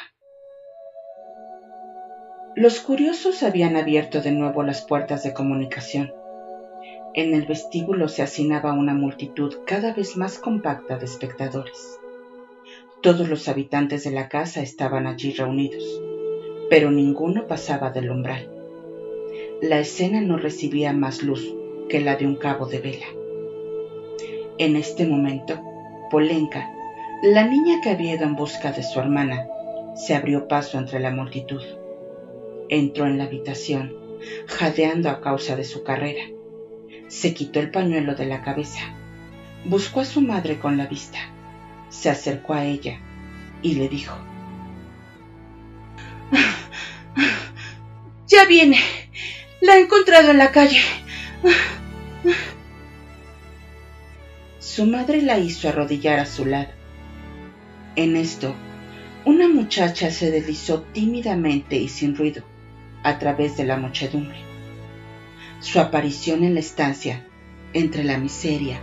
[2.57, 6.11] Los curiosos habían abierto de nuevo las puertas de comunicación.
[7.13, 11.99] En el vestíbulo se hacinaba una multitud cada vez más compacta de espectadores.
[13.03, 16.01] Todos los habitantes de la casa estaban allí reunidos,
[16.73, 18.49] pero ninguno pasaba del umbral.
[19.61, 21.55] La escena no recibía más luz
[21.91, 23.05] que la de un cabo de vela.
[24.57, 25.61] En este momento,
[26.11, 26.71] Polenka,
[27.23, 29.49] la niña que había ido en busca de su hermana,
[29.97, 31.61] se abrió paso entre la multitud.
[32.71, 33.95] Entró en la habitación,
[34.47, 36.25] jadeando a causa de su carrera.
[37.09, 38.81] Se quitó el pañuelo de la cabeza,
[39.67, 41.19] buscó a su madre con la vista,
[41.91, 42.99] se acercó a ella
[43.61, 44.17] y le dijo,
[48.49, 48.79] Viene,
[49.61, 50.81] la he encontrado en la calle.
[54.59, 56.71] Su madre la hizo arrodillar a su lado.
[57.95, 58.55] En esto,
[59.25, 62.43] una muchacha se deslizó tímidamente y sin ruido
[63.03, 64.39] a través de la muchedumbre.
[65.61, 67.25] Su aparición en la estancia,
[67.73, 68.81] entre la miseria,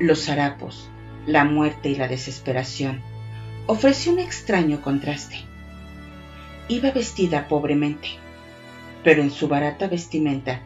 [0.00, 0.90] los harapos,
[1.26, 3.00] la muerte y la desesperación,
[3.66, 5.36] ofreció un extraño contraste.
[6.68, 8.08] Iba vestida pobremente,
[9.06, 10.64] pero en su barata vestimenta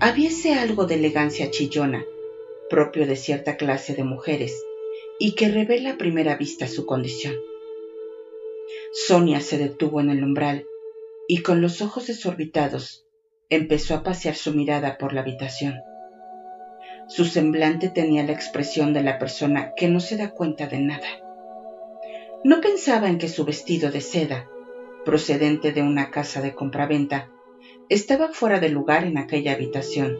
[0.00, 2.04] habiese algo de elegancia chillona
[2.68, 4.60] propio de cierta clase de mujeres
[5.20, 7.36] y que revela a primera vista su condición.
[8.92, 10.64] Sonia se detuvo en el umbral
[11.28, 13.04] y con los ojos desorbitados
[13.50, 15.76] empezó a pasear su mirada por la habitación.
[17.06, 21.06] Su semblante tenía la expresión de la persona que no se da cuenta de nada.
[22.42, 24.44] No pensaba en que su vestido de seda,
[25.04, 27.30] procedente de una casa de compraventa,
[27.88, 30.18] estaba fuera de lugar en aquella habitación,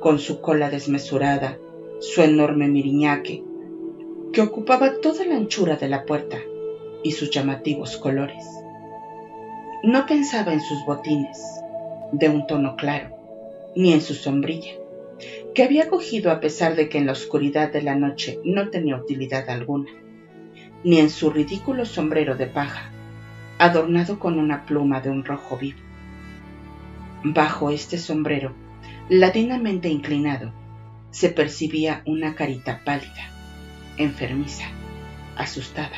[0.00, 1.58] con su cola desmesurada,
[2.00, 3.44] su enorme miriñaque,
[4.32, 6.38] que ocupaba toda la anchura de la puerta,
[7.02, 8.44] y sus llamativos colores.
[9.84, 11.38] No pensaba en sus botines,
[12.10, 13.16] de un tono claro,
[13.76, 14.72] ni en su sombrilla,
[15.54, 18.96] que había cogido a pesar de que en la oscuridad de la noche no tenía
[18.96, 19.90] utilidad alguna,
[20.82, 22.90] ni en su ridículo sombrero de paja,
[23.58, 25.87] adornado con una pluma de un rojo vivo.
[27.24, 28.54] Bajo este sombrero,
[29.08, 30.52] ladinamente inclinado,
[31.10, 33.28] se percibía una carita pálida,
[33.96, 34.66] enfermiza,
[35.34, 35.96] asustada,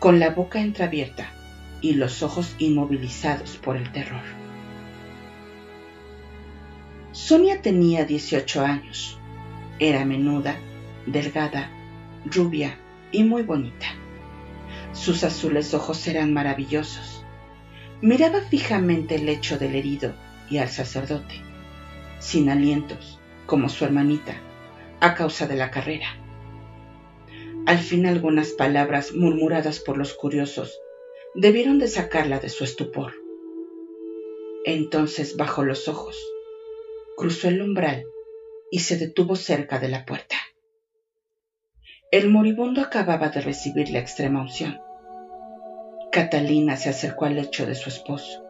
[0.00, 1.30] con la boca entreabierta
[1.80, 4.24] y los ojos inmovilizados por el terror.
[7.12, 9.16] Sonia tenía 18 años.
[9.78, 10.56] Era menuda,
[11.06, 11.70] delgada,
[12.24, 12.76] rubia
[13.12, 13.86] y muy bonita.
[14.92, 17.24] Sus azules ojos eran maravillosos.
[18.00, 21.44] Miraba fijamente el lecho del herido y al sacerdote
[22.24, 24.40] sin alientos, como su hermanita,
[25.00, 26.06] a causa de la carrera.
[27.66, 30.80] Al fin algunas palabras murmuradas por los curiosos
[31.34, 33.12] debieron de sacarla de su estupor.
[34.64, 36.16] Entonces bajó los ojos,
[37.16, 38.04] cruzó el umbral
[38.70, 40.36] y se detuvo cerca de la puerta.
[42.10, 44.80] El moribundo acababa de recibir la extrema unción.
[46.10, 48.43] Catalina se acercó al lecho de su esposo.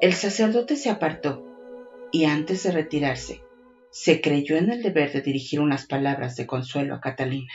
[0.00, 1.44] El sacerdote se apartó
[2.10, 3.42] y antes de retirarse,
[3.90, 7.52] se creyó en el deber de dirigir unas palabras de consuelo a Catalina.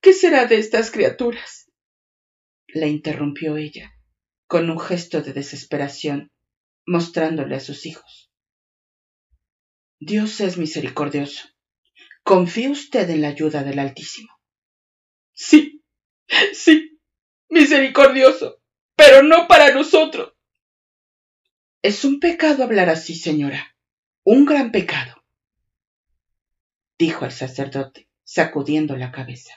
[0.00, 1.70] ¿Qué será de estas criaturas?
[2.72, 3.92] la interrumpió ella,
[4.46, 6.30] con un gesto de desesperación,
[6.86, 8.30] mostrándole a sus hijos.
[9.98, 11.48] Dios es misericordioso.
[12.22, 14.32] ¿Confía usted en la ayuda del Altísimo?
[15.32, 15.82] Sí,
[16.52, 17.00] sí,
[17.48, 18.59] misericordioso,
[19.00, 20.34] pero no para nosotros.
[21.80, 23.74] Es un pecado hablar así, señora,
[24.24, 25.24] un gran pecado,
[26.98, 29.54] dijo el sacerdote, sacudiendo la cabeza.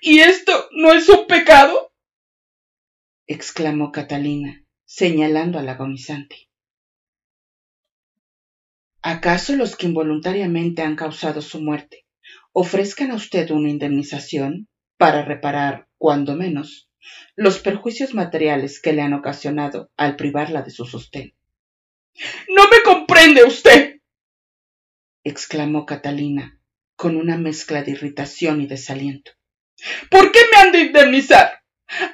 [0.00, 1.92] ¿Y esto no es un pecado?
[3.26, 6.48] exclamó Catalina, señalando al agonizante.
[9.02, 12.06] ¿Acaso los que involuntariamente han causado su muerte
[12.52, 16.88] ofrezcan a usted una indemnización para reparar, cuando menos,
[17.34, 21.34] los perjuicios materiales que le han ocasionado al privarla de su sostén?
[22.48, 24.00] No me comprende usted.
[25.24, 26.58] exclamó Catalina
[26.96, 29.32] con una mezcla de irritación y desaliento.
[30.10, 31.62] ¿Por qué me han de indemnizar?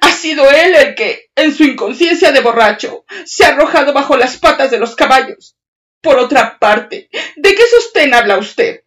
[0.00, 4.36] Ha sido él el que, en su inconsciencia de borracho, se ha arrojado bajo las
[4.36, 5.56] patas de los caballos.
[6.00, 8.84] Por otra parte, ¿de qué sostén habla usted?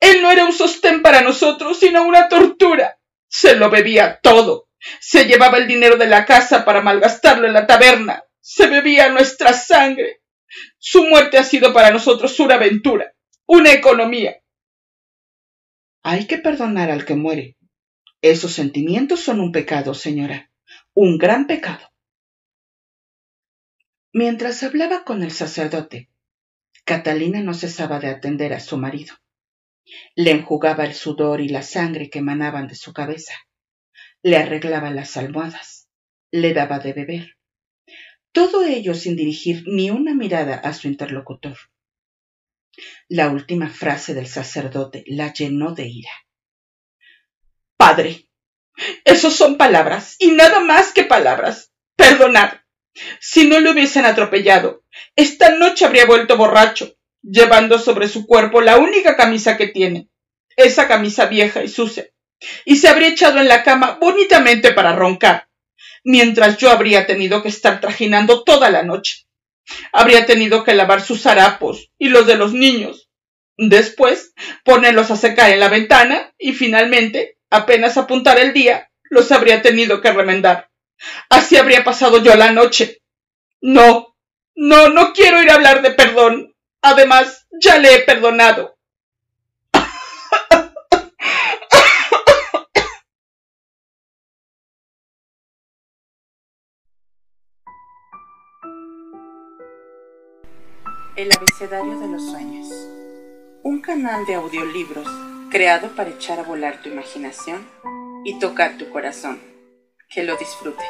[0.00, 2.98] Él no era un sostén para nosotros, sino una tortura.
[3.28, 4.68] Se lo bebía todo.
[5.00, 8.24] Se llevaba el dinero de la casa para malgastarlo en la taberna.
[8.40, 10.22] Se bebía nuestra sangre.
[10.78, 13.14] Su muerte ha sido para nosotros una aventura,
[13.46, 14.36] una economía.
[16.02, 17.56] Hay que perdonar al que muere,
[18.22, 20.48] esos sentimientos son un pecado, señora,
[20.94, 21.90] un gran pecado.
[24.12, 26.08] Mientras hablaba con el sacerdote,
[26.84, 29.16] Catalina no cesaba de atender a su marido.
[30.14, 33.34] Le enjugaba el sudor y la sangre que emanaban de su cabeza.
[34.22, 35.88] Le arreglaba las almohadas.
[36.30, 37.36] Le daba de beber.
[38.32, 41.58] Todo ello sin dirigir ni una mirada a su interlocutor.
[43.08, 46.12] La última frase del sacerdote la llenó de ira.
[47.76, 48.28] Padre.
[49.04, 51.72] Esos son palabras, y nada más que palabras.
[51.96, 52.62] Perdonad.
[53.20, 54.84] Si no le hubiesen atropellado,
[55.16, 60.08] esta noche habría vuelto borracho, llevando sobre su cuerpo la única camisa que tiene,
[60.56, 62.06] esa camisa vieja y sucia,
[62.64, 65.48] y se habría echado en la cama bonitamente para roncar,
[66.04, 69.26] mientras yo habría tenido que estar trajinando toda la noche.
[69.92, 73.08] Habría tenido que lavar sus harapos y los de los niños.
[73.56, 74.32] Después,
[74.64, 80.00] ponerlos a secar en la ventana y finalmente Apenas apuntar el día, los habría tenido
[80.00, 80.70] que remendar.
[81.28, 83.02] Así habría pasado yo la noche.
[83.60, 84.16] No,
[84.54, 86.54] no, no quiero ir a hablar de perdón.
[86.80, 88.71] Además, ya le he perdonado.
[101.14, 102.68] El abecedario de los sueños.
[103.62, 105.06] Un canal de audiolibros
[105.50, 107.68] creado para echar a volar tu imaginación
[108.24, 109.38] y tocar tu corazón.
[110.08, 110.86] Que lo disfrutes.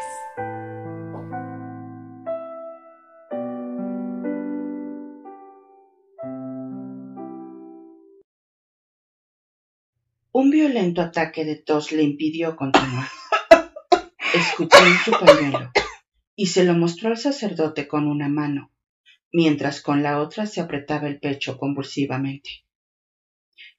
[10.30, 13.08] Un violento ataque de tos le impidió continuar.
[14.32, 15.72] Escuchó en su pañuelo
[16.36, 18.70] y se lo mostró al sacerdote con una mano,
[19.32, 22.64] mientras con la otra se apretaba el pecho convulsivamente.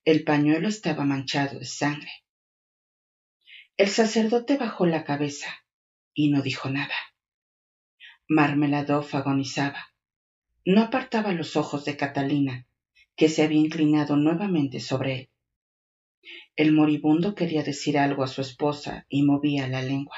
[0.04, 2.12] El pañuelo estaba manchado de sangre.
[3.78, 5.48] El sacerdote bajó la cabeza
[6.14, 6.96] y no dijo nada.
[8.28, 9.94] Marmeladov agonizaba.
[10.66, 12.68] No apartaba los ojos de Catalina,
[13.16, 15.30] que se había inclinado nuevamente sobre él.
[16.56, 20.16] El moribundo quería decir algo a su esposa y movía la lengua,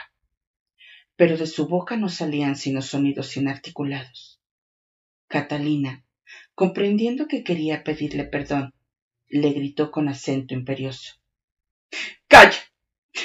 [1.16, 4.35] pero de su boca no salían sino sonidos inarticulados.
[5.36, 6.06] Catalina,
[6.54, 8.74] comprendiendo que quería pedirle perdón,
[9.28, 11.16] le gritó con acento imperioso.
[12.30, 12.58] Calla.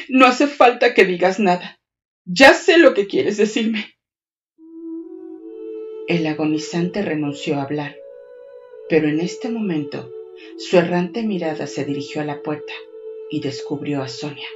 [0.09, 1.81] No hace falta que digas nada.
[2.25, 3.95] Ya sé lo que quieres decirme.
[6.09, 7.95] El agonizante renunció a hablar,
[8.89, 10.11] pero en este momento
[10.59, 12.73] su errante mirada se dirigió a la puerta
[13.31, 14.49] y descubrió a Sonia.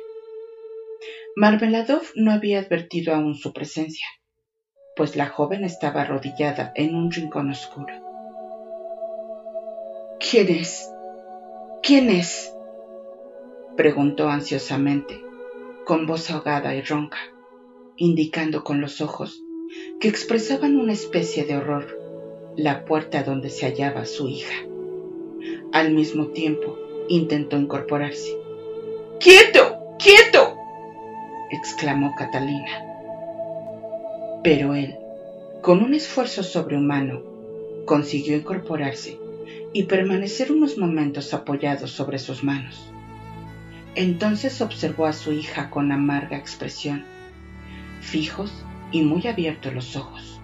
[1.37, 4.07] Marmeladov no había advertido aún su presencia.
[4.95, 7.95] Pues la joven estaba arrodillada en un rincón oscuro.
[10.20, 10.90] ¿Quién es?
[11.82, 12.55] ¿Quién es?
[13.76, 15.20] preguntó ansiosamente,
[15.84, 17.18] con voz ahogada y ronca,
[17.97, 19.42] indicando con los ojos
[20.01, 21.99] que expresaban una especie de horror
[22.57, 24.55] la puerta donde se hallaba su hija.
[25.72, 26.78] Al mismo tiempo
[27.09, 28.38] intentó incorporarse.
[29.18, 29.76] ¡Quieto!
[29.99, 30.57] ¡Quieto!
[31.51, 32.93] exclamó Catalina.
[34.45, 34.95] Pero él,
[35.62, 37.22] con un esfuerzo sobrehumano,
[37.86, 39.18] consiguió incorporarse
[39.72, 42.92] y permanecer unos momentos apoyado sobre sus manos.
[43.95, 47.07] Entonces observó a su hija con amarga expresión,
[48.03, 48.53] fijos
[48.92, 50.42] y muy abiertos los ojos.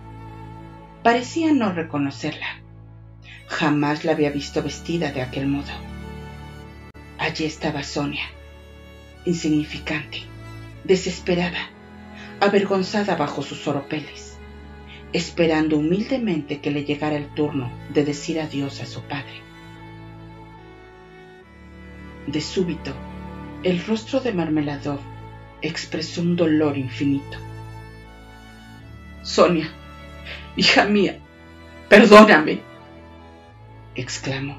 [1.02, 2.62] Parecía no reconocerla.
[3.48, 5.72] Jamás la había visto vestida de aquel modo.
[7.18, 8.24] Allí estaba Sonia,
[9.26, 10.22] insignificante,
[10.84, 11.68] desesperada,
[12.40, 14.38] avergonzada bajo sus oropeles,
[15.12, 19.42] esperando humildemente que le llegara el turno de decir adiós a su padre.
[22.26, 22.92] De súbito,
[23.62, 25.00] el rostro de Marmeladov
[25.60, 27.36] expresó un dolor infinito.
[29.22, 29.70] Sonia,
[30.56, 31.18] hija mía,
[31.90, 32.62] perdóname,
[33.94, 34.58] exclamó.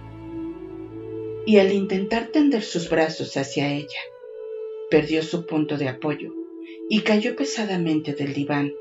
[1.47, 3.99] Y al intentar tender sus brazos hacia ella,
[4.91, 6.40] perdió su punto de apoyo
[6.93, 8.73] y cayó pesadamente del diván,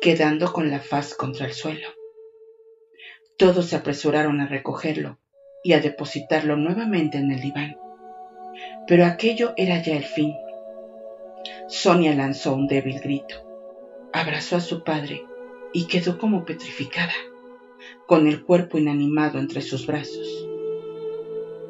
[0.00, 1.88] quedando con la faz contra el suelo.
[3.36, 5.18] Todos se apresuraron a recogerlo
[5.64, 7.76] y a depositarlo nuevamente en el diván.
[8.86, 10.32] Pero aquello era ya el fin.
[11.66, 13.44] Sonia lanzó un débil grito,
[14.12, 15.24] abrazó a su padre
[15.72, 17.12] y quedó como petrificada,
[18.06, 20.46] con el cuerpo inanimado entre sus brazos.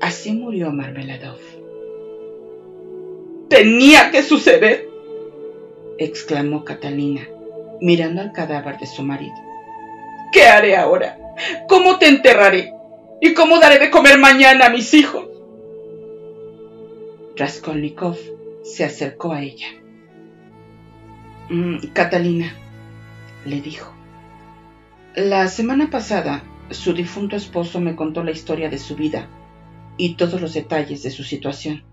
[0.02, 1.38] Así murió Marmeladov.
[3.48, 4.91] Tenía que suceder,
[6.04, 7.22] exclamó Catalina,
[7.80, 9.34] mirando al cadáver de su marido.
[10.32, 11.18] ¿Qué haré ahora?
[11.68, 12.72] ¿Cómo te enterraré?
[13.20, 15.26] ¿Y cómo daré de comer mañana a mis hijos?
[17.36, 18.16] Raskolnikov
[18.64, 19.68] se acercó a ella.
[21.48, 22.54] Mm, Catalina,
[23.44, 23.92] le dijo,
[25.14, 29.28] la semana pasada su difunto esposo me contó la historia de su vida
[29.96, 31.84] y todos los detalles de su situación.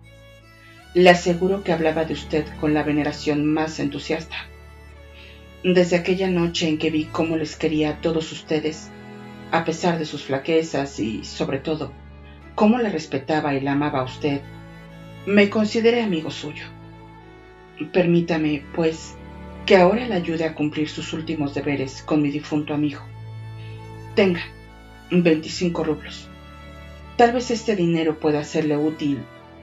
[0.96, 4.38] Le aseguro que hablaba de usted con la veneración más entusiasta.
[5.64, 8.90] Desde aquella noche en que vi cómo les quería a todos ustedes,
[9.52, 11.92] a pesar de sus flaquezas y, sobre todo,
[12.56, 14.42] cómo le respetaba y la amaba a usted,
[15.26, 16.66] me consideré amigo suyo.
[17.94, 19.16] Permítame, pues,
[19.66, 23.02] que ahora le ayude a cumplir sus últimos deberes con mi difunto amigo.
[24.16, 24.42] Tenga,
[25.12, 26.28] 25 rublos.
[27.16, 29.20] Tal vez este dinero pueda serle útil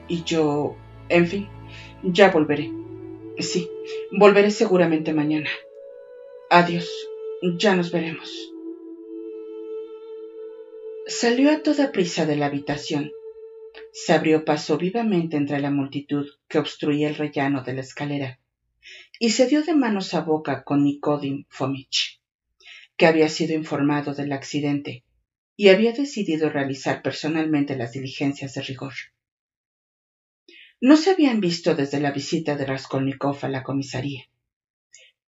[0.07, 0.77] y yo
[1.09, 1.47] en fin,
[2.03, 2.71] ya volveré.
[3.39, 3.69] Sí,
[4.11, 5.49] volveré seguramente mañana.
[6.49, 6.89] Adiós,
[7.57, 8.51] ya nos veremos.
[11.05, 13.11] Salió a toda prisa de la habitación.
[13.93, 18.39] Se abrió paso vivamente entre la multitud que obstruía el rellano de la escalera
[19.19, 22.21] y se dio de manos a boca con Nikodim Fomich,
[22.95, 25.03] que había sido informado del accidente
[25.55, 28.93] y había decidido realizar personalmente las diligencias de rigor.
[30.79, 34.25] No se habían visto desde la visita de Raskolnikov a la comisaría,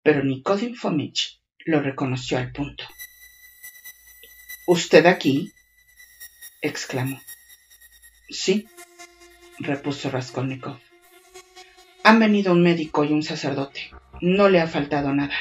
[0.03, 2.83] pero Nikodim Fomich lo reconoció al punto.
[4.67, 5.51] ¿Usted aquí?
[6.61, 7.19] exclamó.
[8.29, 8.67] Sí,
[9.57, 10.77] repuso Raskolnikov.
[12.03, 13.89] Han venido un médico y un sacerdote.
[14.21, 15.35] No le ha faltado nada.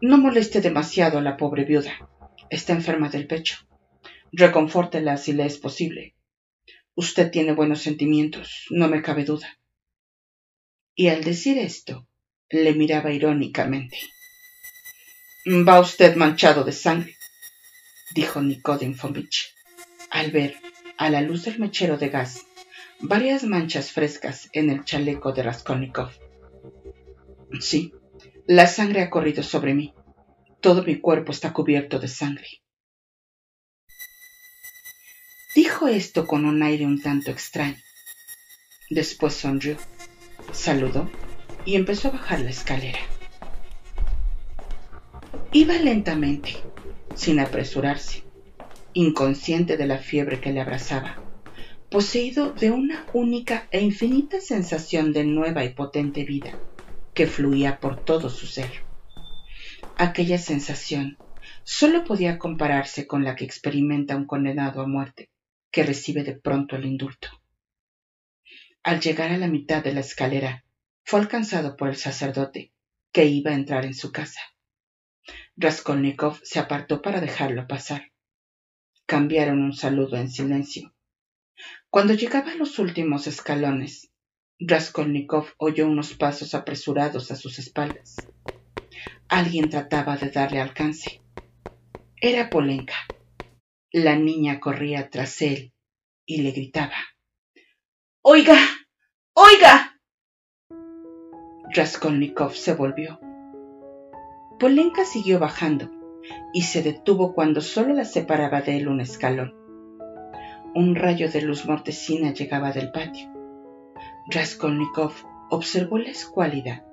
[0.00, 2.08] No moleste demasiado a la pobre viuda.
[2.48, 3.58] Está enferma del pecho.
[4.32, 6.14] Reconfórtela si le es posible.
[6.98, 9.56] Usted tiene buenos sentimientos, no me cabe duda.
[10.96, 12.08] Y al decir esto,
[12.50, 13.98] le miraba irónicamente.
[15.46, 17.14] Va usted manchado de sangre,
[18.16, 19.54] dijo Nikodim Fomich,
[20.10, 20.56] al ver,
[20.96, 22.44] a la luz del mechero de gas,
[22.98, 26.10] varias manchas frescas en el chaleco de Raskolnikov.
[27.60, 27.92] Sí,
[28.48, 29.94] la sangre ha corrido sobre mí.
[30.60, 32.48] Todo mi cuerpo está cubierto de sangre.
[35.60, 37.82] Dijo esto con un aire un tanto extraño.
[38.90, 39.76] Después sonrió,
[40.52, 41.10] saludó
[41.64, 43.00] y empezó a bajar la escalera.
[45.50, 46.50] Iba lentamente,
[47.16, 48.22] sin apresurarse,
[48.92, 51.20] inconsciente de la fiebre que le abrazaba,
[51.90, 56.56] poseído de una única e infinita sensación de nueva y potente vida
[57.14, 58.70] que fluía por todo su ser.
[59.96, 61.18] Aquella sensación
[61.64, 65.28] solo podía compararse con la que experimenta un condenado a muerte
[65.70, 67.28] que recibe de pronto el indulto.
[68.82, 70.64] Al llegar a la mitad de la escalera,
[71.04, 72.72] fue alcanzado por el sacerdote,
[73.12, 74.40] que iba a entrar en su casa.
[75.56, 78.12] Raskolnikov se apartó para dejarlo pasar.
[79.06, 80.94] Cambiaron un saludo en silencio.
[81.90, 84.10] Cuando llegaba a los últimos escalones,
[84.60, 88.16] Raskolnikov oyó unos pasos apresurados a sus espaldas.
[89.28, 91.20] Alguien trataba de darle alcance.
[92.20, 92.94] Era Polenka.
[93.92, 95.72] La niña corría tras él
[96.26, 96.92] y le gritaba.
[98.20, 98.58] Oiga,
[99.32, 99.98] oiga.
[101.74, 103.18] Raskolnikov se volvió.
[104.58, 105.90] Polenka siguió bajando
[106.52, 109.54] y se detuvo cuando solo la separaba de él un escalón.
[110.74, 113.32] Un rayo de luz mortecina llegaba del patio.
[114.30, 115.14] Raskolnikov
[115.48, 116.84] observó la escuálida,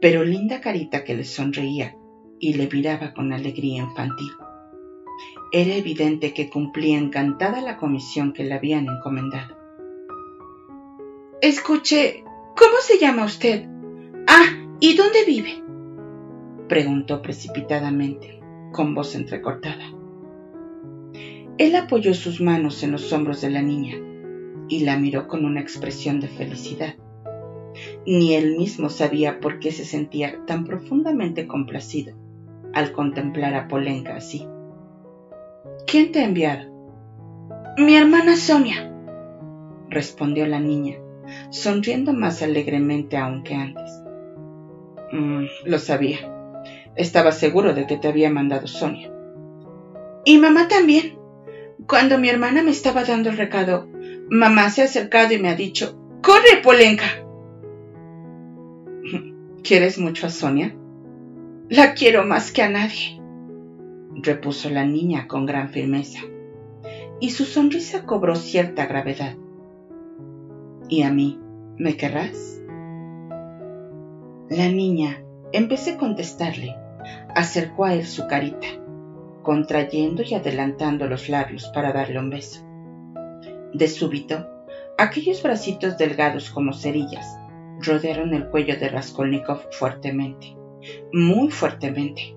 [0.00, 1.94] pero linda carita que le sonreía
[2.40, 4.32] y le miraba con alegría infantil.
[5.52, 9.56] Era evidente que cumplía encantada la comisión que le habían encomendado.
[11.40, 12.22] Escuche,
[12.56, 13.66] ¿cómo se llama usted?
[14.28, 14.44] Ah,
[14.78, 15.60] ¿y dónde vive?
[16.68, 18.40] preguntó precipitadamente,
[18.70, 19.92] con voz entrecortada.
[21.58, 23.96] Él apoyó sus manos en los hombros de la niña
[24.68, 26.94] y la miró con una expresión de felicidad.
[28.06, 32.14] Ni él mismo sabía por qué se sentía tan profundamente complacido
[32.72, 34.46] al contemplar a Polenka así.
[35.90, 36.70] ¿Quién te ha enviado?
[37.76, 38.94] Mi hermana Sonia,
[39.88, 40.98] respondió la niña,
[41.50, 43.90] sonriendo más alegremente aún que antes.
[45.10, 46.18] Mm, lo sabía.
[46.94, 49.10] Estaba seguro de que te había mandado Sonia.
[50.24, 51.18] Y mamá también.
[51.88, 53.88] Cuando mi hermana me estaba dando el recado,
[54.30, 57.24] mamá se ha acercado y me ha dicho, ¡Corre, Polenka!
[59.64, 60.72] ¿Quieres mucho a Sonia?
[61.68, 63.19] La quiero más que a nadie,
[64.14, 66.20] repuso la niña con gran firmeza,
[67.20, 69.36] y su sonrisa cobró cierta gravedad.
[70.88, 71.38] ¿Y a mí,
[71.76, 72.60] me querrás?
[74.48, 76.74] La niña, empecé a contestarle,
[77.34, 78.66] acercó a él su carita,
[79.42, 82.66] contrayendo y adelantando los labios para darle un beso.
[83.72, 84.46] De súbito,
[84.98, 87.38] aquellos bracitos delgados como cerillas
[87.78, 90.56] rodearon el cuello de Raskolnikov fuertemente,
[91.12, 92.36] muy fuertemente,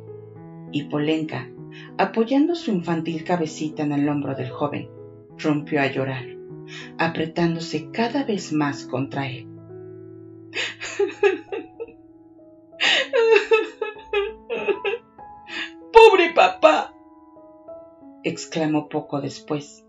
[0.71, 1.49] y Polenka,
[1.97, 4.89] apoyando su infantil cabecita en el hombro del joven,
[5.37, 6.25] rompió a llorar,
[6.97, 9.47] apretándose cada vez más contra él.
[16.33, 16.93] papá!
[18.23, 19.85] exclamó poco después,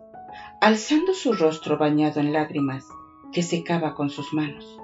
[0.61, 2.85] alzando su rostro bañado en lágrimas
[3.33, 4.79] que secaba con sus manos.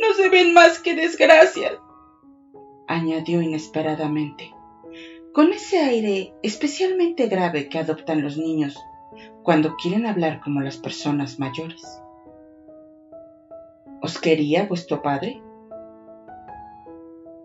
[0.00, 1.78] No se ven más que desgracias,
[2.86, 4.52] añadió inesperadamente,
[5.32, 8.78] con ese aire especialmente grave que adoptan los niños
[9.42, 11.82] cuando quieren hablar como las personas mayores.
[14.02, 15.40] ¿Os quería vuestro padre?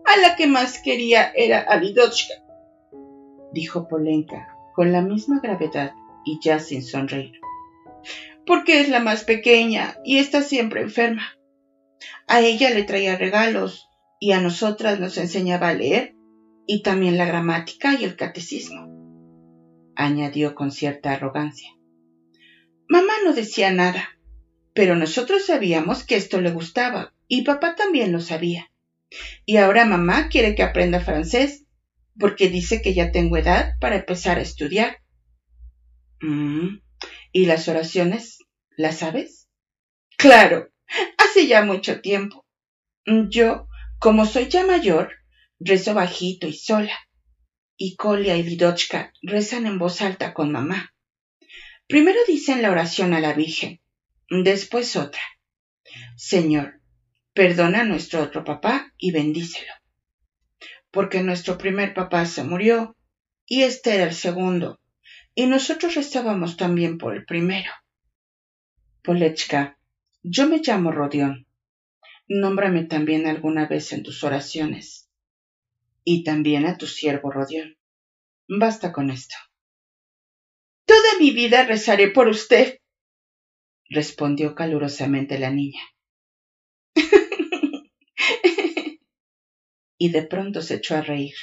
[0.04, 1.80] A la que más quería era a
[3.52, 5.92] dijo Polenka con la misma gravedad
[6.24, 7.40] y ya sin sonreír.
[8.46, 11.22] Porque es la más pequeña y está siempre enferma.
[12.26, 13.88] A ella le traía regalos
[14.20, 16.17] y a nosotras nos enseñaba a leer
[16.70, 18.86] y también la gramática y el catecismo,
[19.96, 21.70] añadió con cierta arrogancia.
[22.90, 24.10] Mamá no decía nada,
[24.74, 28.70] pero nosotros sabíamos que esto le gustaba y papá también lo sabía.
[29.46, 31.64] Y ahora mamá quiere que aprenda francés
[32.18, 34.98] porque dice que ya tengo edad para empezar a estudiar.
[36.20, 36.80] Mm,
[37.32, 38.40] ¿Y las oraciones?
[38.76, 39.48] ¿Las sabes?
[40.18, 40.68] Claro,
[41.16, 42.44] hace ya mucho tiempo.
[43.30, 45.12] Yo, como soy ya mayor,
[45.60, 46.98] rezo bajito y sola.
[47.76, 50.94] Y Kolia y Lidochka rezan en voz alta con mamá.
[51.86, 53.80] Primero dicen la oración a la Virgen,
[54.28, 55.22] después otra.
[56.16, 56.80] Señor,
[57.32, 59.72] perdona a nuestro otro papá y bendícelo
[60.90, 62.96] porque nuestro primer papá se murió
[63.46, 64.80] y este era el segundo,
[65.34, 67.70] y nosotros estábamos también por el primero.
[69.02, 69.78] Polechka,
[70.22, 71.46] yo me llamo Rodión.
[72.26, 75.07] Nómbrame también alguna vez en tus oraciones.
[76.04, 77.76] Y también a tu siervo Rodión.
[78.48, 79.36] Basta con esto.
[80.86, 82.80] Toda mi vida rezaré por usted,
[83.90, 85.82] respondió calurosamente la niña.
[89.98, 91.34] y de pronto se echó a reír.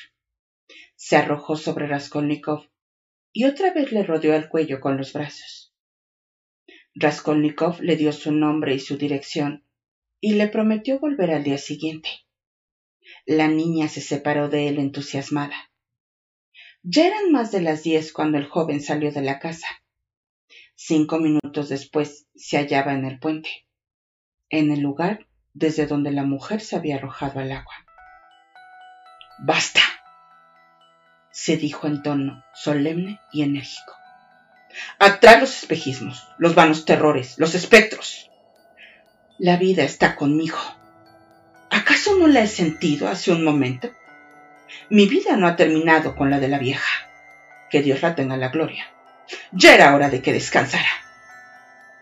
[0.96, 2.68] Se arrojó sobre Raskolnikov
[3.34, 5.74] y otra vez le rodeó el cuello con los brazos.
[6.96, 9.64] Raskolnikov le dio su nombre y su dirección
[10.22, 12.10] y le prometió volver al día siguiente.
[13.26, 15.72] La niña se separó de él entusiasmada.
[16.84, 19.68] Ya eran más de las diez cuando el joven salió de la casa.
[20.76, 23.50] Cinco minutos después se hallaba en el puente,
[24.50, 27.74] en el lugar desde donde la mujer se había arrojado al agua.
[29.40, 29.82] Basta,
[31.32, 33.94] se dijo en tono solemne y enérgico.
[35.00, 38.30] Atrás los espejismos, los vanos terrores, los espectros.
[39.40, 40.60] La vida está conmigo.
[41.86, 43.94] ¿Acaso no la he sentido hace un momento?
[44.90, 47.08] Mi vida no ha terminado con la de la vieja.
[47.70, 48.88] Que Dios la tenga en la gloria.
[49.52, 50.90] Ya era hora de que descansara.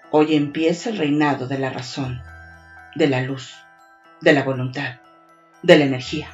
[0.09, 2.23] Hoy empieza el reinado de la razón,
[2.95, 3.57] de la luz,
[4.21, 5.01] de la voluntad,
[5.63, 6.29] de la energía.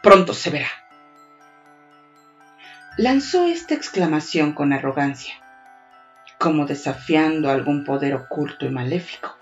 [0.00, 0.70] Pronto se verá.
[2.98, 5.34] Lanzó esta exclamación con arrogancia,
[6.38, 9.39] como desafiando algún poder oculto y maléfico.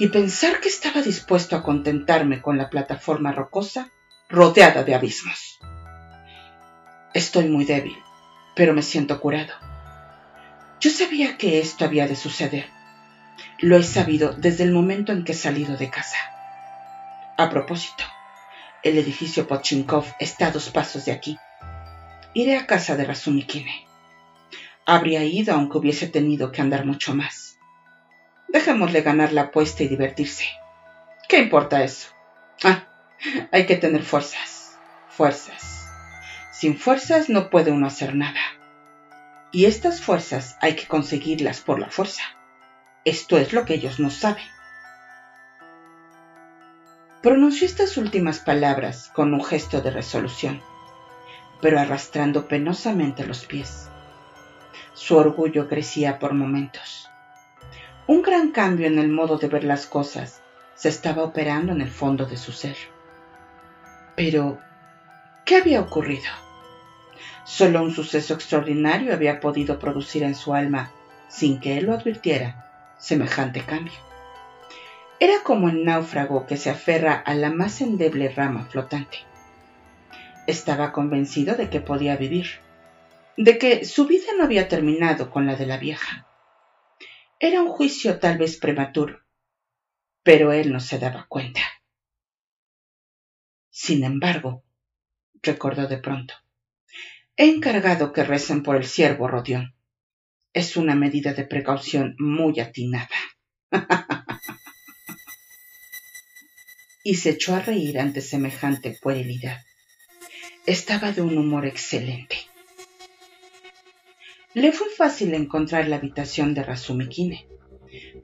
[0.00, 3.92] Y pensar que estaba dispuesto a contentarme con la plataforma rocosa
[4.30, 5.58] rodeada de abismos.
[7.12, 7.98] Estoy muy débil,
[8.56, 9.52] pero me siento curado.
[10.80, 12.70] Yo sabía que esto había de suceder.
[13.58, 16.16] Lo he sabido desde el momento en que he salido de casa.
[17.36, 18.04] A propósito,
[18.82, 21.36] el edificio Pochinkov está a dos pasos de aquí.
[22.32, 23.86] Iré a casa de Razumikine.
[24.86, 27.49] Habría ido aunque hubiese tenido que andar mucho más.
[28.52, 30.44] Dejémosle ganar la apuesta y divertirse.
[31.28, 32.08] ¿Qué importa eso?
[32.64, 32.82] Ah,
[33.52, 34.76] hay que tener fuerzas,
[35.08, 35.86] fuerzas.
[36.50, 38.40] Sin fuerzas no puede uno hacer nada.
[39.52, 42.22] Y estas fuerzas hay que conseguirlas por la fuerza.
[43.04, 44.44] Esto es lo que ellos no saben.
[47.22, 50.60] Pronunció estas últimas palabras con un gesto de resolución,
[51.60, 53.88] pero arrastrando penosamente los pies.
[54.94, 56.99] Su orgullo crecía por momentos.
[58.06, 60.40] Un gran cambio en el modo de ver las cosas
[60.74, 62.76] se estaba operando en el fondo de su ser.
[64.16, 64.58] Pero,
[65.44, 66.30] ¿qué había ocurrido?
[67.44, 70.90] Solo un suceso extraordinario había podido producir en su alma,
[71.28, 73.98] sin que él lo advirtiera, semejante cambio.
[75.18, 79.18] Era como el náufrago que se aferra a la más endeble rama flotante.
[80.46, 82.60] Estaba convencido de que podía vivir,
[83.36, 86.26] de que su vida no había terminado con la de la vieja.
[87.42, 89.24] Era un juicio tal vez prematuro,
[90.22, 91.62] pero él no se daba cuenta.
[93.70, 94.62] Sin embargo,
[95.40, 96.34] recordó de pronto,
[97.38, 99.74] he encargado que recen por el siervo Rodión.
[100.52, 103.08] Es una medida de precaución muy atinada.
[107.04, 109.62] y se echó a reír ante semejante puerilidad.
[110.66, 112.49] Estaba de un humor excelente.
[114.54, 117.46] Le fue fácil encontrar la habitación de Razumikine,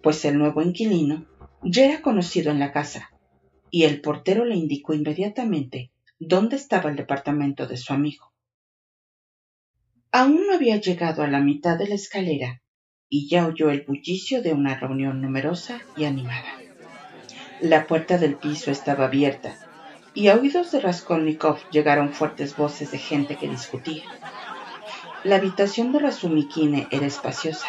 [0.03, 1.25] pues el nuevo inquilino
[1.63, 3.11] ya era conocido en la casa
[3.71, 8.33] y el portero le indicó inmediatamente dónde estaba el departamento de su amigo.
[10.11, 12.61] Aún no había llegado a la mitad de la escalera
[13.09, 16.59] y ya oyó el bullicio de una reunión numerosa y animada.
[17.61, 19.57] La puerta del piso estaba abierta
[20.13, 24.03] y a oídos de Raskolnikov llegaron fuertes voces de gente que discutía.
[25.27, 27.67] La habitación de Razumikine era espaciosa.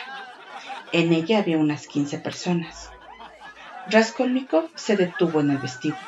[0.92, 2.92] En ella había unas quince personas.
[3.90, 6.00] Raskolnikov se detuvo en el vestíbulo.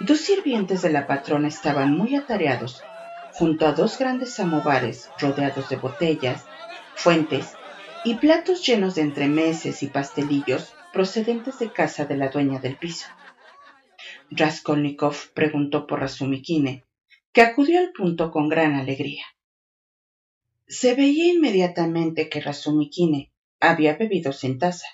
[0.00, 2.82] Dos sirvientes de la patrona estaban muy atareados
[3.32, 6.44] junto a dos grandes samovares rodeados de botellas,
[6.94, 7.54] fuentes
[8.04, 13.06] y platos llenos de entremeses y pastelillos procedentes de casa de la dueña del piso.
[14.30, 16.84] Raskolnikov preguntó por Razumikine,
[17.32, 19.24] que acudió al punto con gran alegría.
[20.66, 24.86] Se veía inmediatamente que Razumikine había bebido sin taza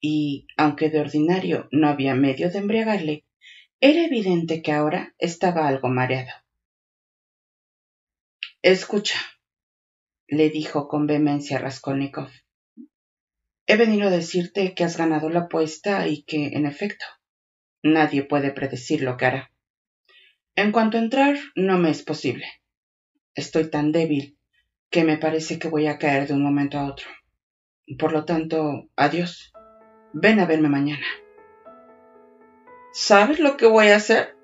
[0.00, 3.24] y, aunque de ordinario no había medio de embriagarle,
[3.80, 6.32] era evidente que ahora estaba algo mareado.
[8.62, 9.18] Escucha,
[10.26, 12.28] le dijo con vehemencia Raskolnikov.
[13.66, 17.04] He venido a decirte que has ganado la apuesta y que, en efecto,
[17.82, 19.52] nadie puede predecir lo que hará.
[20.56, 22.46] En cuanto a entrar, no me es posible.
[23.34, 24.39] Estoy tan débil
[24.90, 27.06] que me parece que voy a caer de un momento a otro.
[27.98, 29.52] Por lo tanto, adiós.
[30.12, 31.06] Ven a verme mañana.
[32.92, 34.36] ¿Sabes lo que voy a hacer?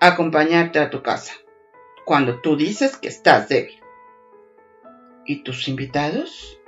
[0.00, 1.32] Acompañarte a tu casa,
[2.04, 3.80] cuando tú dices que estás débil.
[5.24, 6.60] ¿Y tus invitados?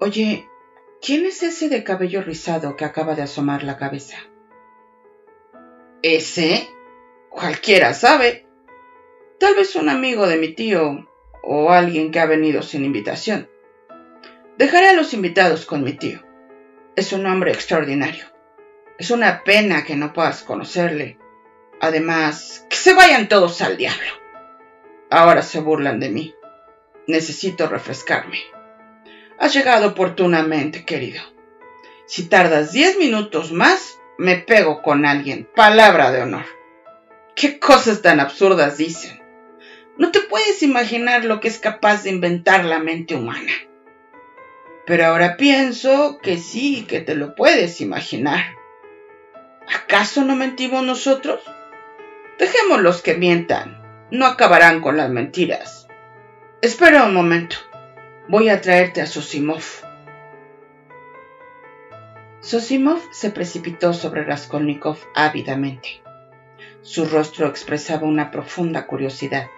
[0.00, 0.48] Oye,
[1.02, 4.16] ¿quién es ese de cabello rizado que acaba de asomar la cabeza?
[6.02, 6.66] ¿Ese?
[7.28, 8.46] Cualquiera sabe.
[9.38, 11.06] Tal vez un amigo de mi tío
[11.46, 13.48] o alguien que ha venido sin invitación.
[14.58, 16.20] Dejaré a los invitados con mi tío.
[16.96, 18.26] Es un hombre extraordinario.
[18.98, 21.18] Es una pena que no puedas conocerle.
[21.80, 24.08] Además, que se vayan todos al diablo.
[25.10, 26.34] Ahora se burlan de mí.
[27.06, 28.38] Necesito refrescarme.
[29.38, 31.22] Has llegado oportunamente, querido.
[32.06, 35.48] Si tardas diez minutos más, me pego con alguien.
[35.54, 36.46] Palabra de honor.
[37.36, 39.15] ¿Qué cosas tan absurdas dicen?
[39.98, 43.52] No te puedes imaginar lo que es capaz de inventar la mente humana.
[44.86, 48.44] Pero ahora pienso que sí, que te lo puedes imaginar.
[49.74, 51.40] ¿Acaso no mentimos nosotros?
[52.38, 53.82] Dejémoslos que mientan.
[54.10, 55.88] No acabarán con las mentiras.
[56.60, 57.56] Espera un momento.
[58.28, 59.62] Voy a traerte a Sosimov.
[62.40, 66.02] Sosimov se precipitó sobre Raskolnikov ávidamente.
[66.82, 69.48] Su rostro expresaba una profunda curiosidad,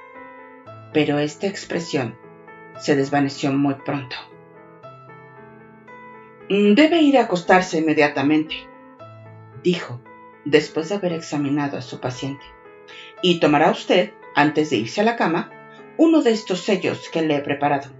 [0.92, 2.18] pero esta expresión
[2.78, 4.16] se desvaneció muy pronto.
[6.48, 8.54] Debe ir a acostarse inmediatamente,
[9.62, 10.00] dijo,
[10.44, 12.44] después de haber examinado a su paciente.
[13.22, 15.50] Y tomará usted, antes de irse a la cama,
[15.98, 17.90] uno de estos sellos que le he preparado.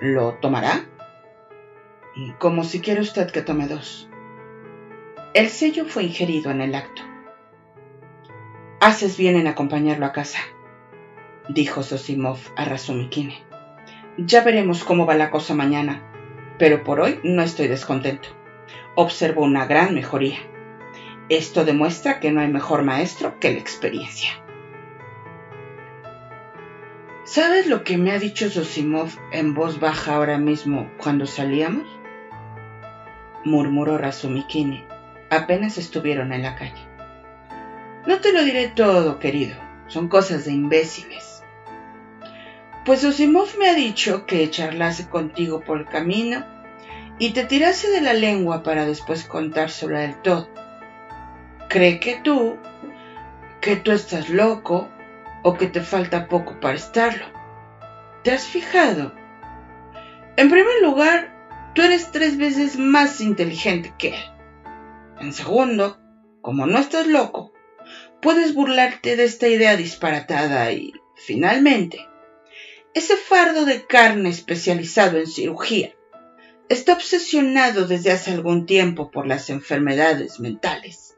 [0.00, 0.86] ¿Lo tomará?
[2.38, 4.08] Como si quiere usted que tome dos.
[5.32, 7.02] El sello fue ingerido en el acto.
[8.80, 10.40] Haces bien en acompañarlo a casa,
[11.48, 13.42] dijo Sosimov a Razumikine.
[14.16, 16.02] Ya veremos cómo va la cosa mañana,
[16.58, 18.28] pero por hoy no estoy descontento.
[18.94, 20.38] Observo una gran mejoría.
[21.28, 24.30] Esto demuestra que no hay mejor maestro que la experiencia.
[27.24, 31.86] ¿Sabes lo que me ha dicho Sosimov en voz baja ahora mismo cuando salíamos?
[33.44, 34.86] murmuró Razumikine.
[35.30, 36.86] Apenas estuvieron en la calle.
[38.06, 39.56] No te lo diré todo, querido.
[39.86, 41.33] Son cosas de imbéciles.
[42.84, 46.44] Pues Sosimov me ha dicho que charlase contigo por el camino
[47.18, 50.48] y te tirase de la lengua para después contárselo del todo
[51.74, 52.56] cree que tú,
[53.60, 54.88] que tú estás loco
[55.42, 57.26] o que te falta poco para estarlo.
[58.22, 59.12] ¿Te has fijado?
[60.36, 61.34] En primer lugar,
[61.74, 64.24] tú eres tres veces más inteligente que él.
[65.18, 65.98] En segundo,
[66.42, 67.52] como no estás loco,
[68.22, 72.06] puedes burlarte de esta idea disparatada y, finalmente,
[72.94, 75.94] ese fardo de carne especializado en cirugía
[76.68, 81.14] está obsesionado desde hace algún tiempo por las enfermedades mentales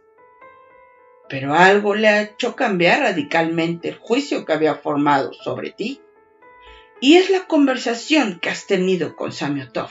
[1.29, 6.01] pero algo le ha hecho cambiar radicalmente el juicio que había formado sobre ti.
[7.01, 9.91] Y es la conversación que has tenido con Samiotov.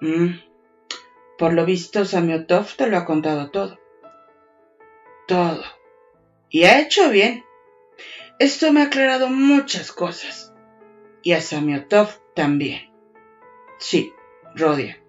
[0.00, 0.40] Mm.
[1.38, 3.78] Por lo visto, Samiotov te lo ha contado todo.
[5.26, 5.62] Todo.
[6.50, 7.44] Y ha hecho bien.
[8.38, 10.52] Esto me ha aclarado muchas cosas.
[11.22, 12.90] Y a Samiotov también.
[13.78, 14.12] Sí,
[14.54, 15.02] Rodia.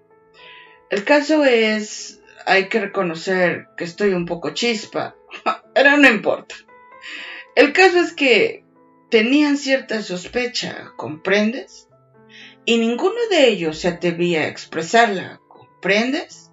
[0.90, 5.16] El caso es hay que reconocer que estoy un poco chispa,
[5.76, 6.56] pero no importa.
[7.56, 8.64] El caso es que
[9.10, 11.90] tenían cierta sospecha, ¿comprendes?
[12.64, 16.52] Y ninguno de ellos se atrevía a expresarla, ¿comprendes?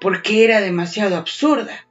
[0.00, 1.88] Porque era demasiado absurda.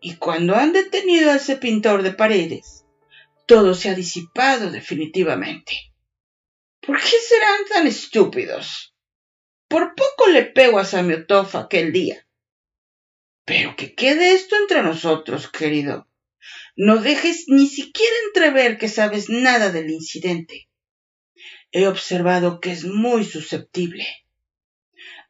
[0.00, 2.83] Y cuando han detenido a ese pintor de paredes,
[3.46, 5.92] todo se ha disipado definitivamente.
[6.80, 8.94] ¿Por qué serán tan estúpidos?
[9.68, 12.26] Por poco le pego a Samiotov aquel día.
[13.44, 16.08] Pero que quede esto entre nosotros, querido.
[16.76, 20.68] No dejes ni siquiera entrever que sabes nada del incidente.
[21.72, 24.06] He observado que es muy susceptible.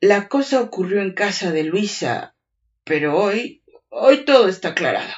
[0.01, 2.37] La cosa ocurrió en casa de Luisa,
[2.85, 5.15] pero hoy, hoy todo está aclarado.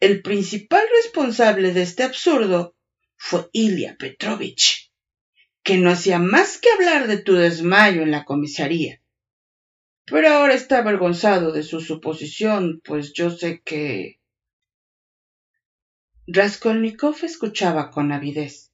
[0.00, 2.76] El principal responsable de este absurdo
[3.16, 4.86] fue Ilya Petrovich
[5.66, 9.02] que no hacía más que hablar de tu desmayo en la comisaría.
[10.04, 14.20] Pero ahora está avergonzado de su suposición, pues yo sé que.
[16.28, 18.70] Raskolnikov escuchaba con avidez.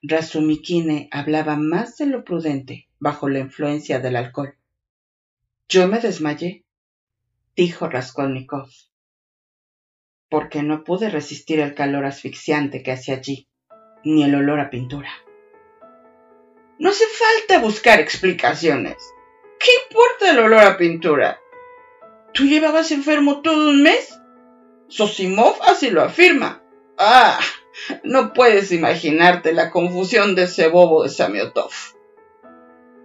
[0.00, 4.56] Razumikine hablaba más de lo prudente bajo la influencia del alcohol.
[5.68, 6.64] Yo me desmayé,
[7.54, 8.70] dijo Raskolnikov,
[10.30, 13.48] porque no pude resistir el calor asfixiante que hacía allí,
[14.04, 15.10] ni el olor a pintura.
[16.78, 18.96] No hace falta buscar explicaciones.
[19.58, 21.38] ¿Qué importa el olor a pintura?
[22.32, 24.18] ¿Tú llevabas enfermo todo un mes?
[24.88, 26.62] Sosimov así lo afirma.
[26.96, 27.38] Ah,
[28.04, 31.72] no puedes imaginarte la confusión de ese bobo de Samiotov.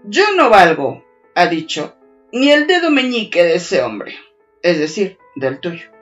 [0.03, 1.03] Yo no valgo,
[1.33, 1.95] ha dicho,
[2.31, 4.15] ni el dedo meñique de ese hombre,
[4.61, 5.94] es decir, del tuyo.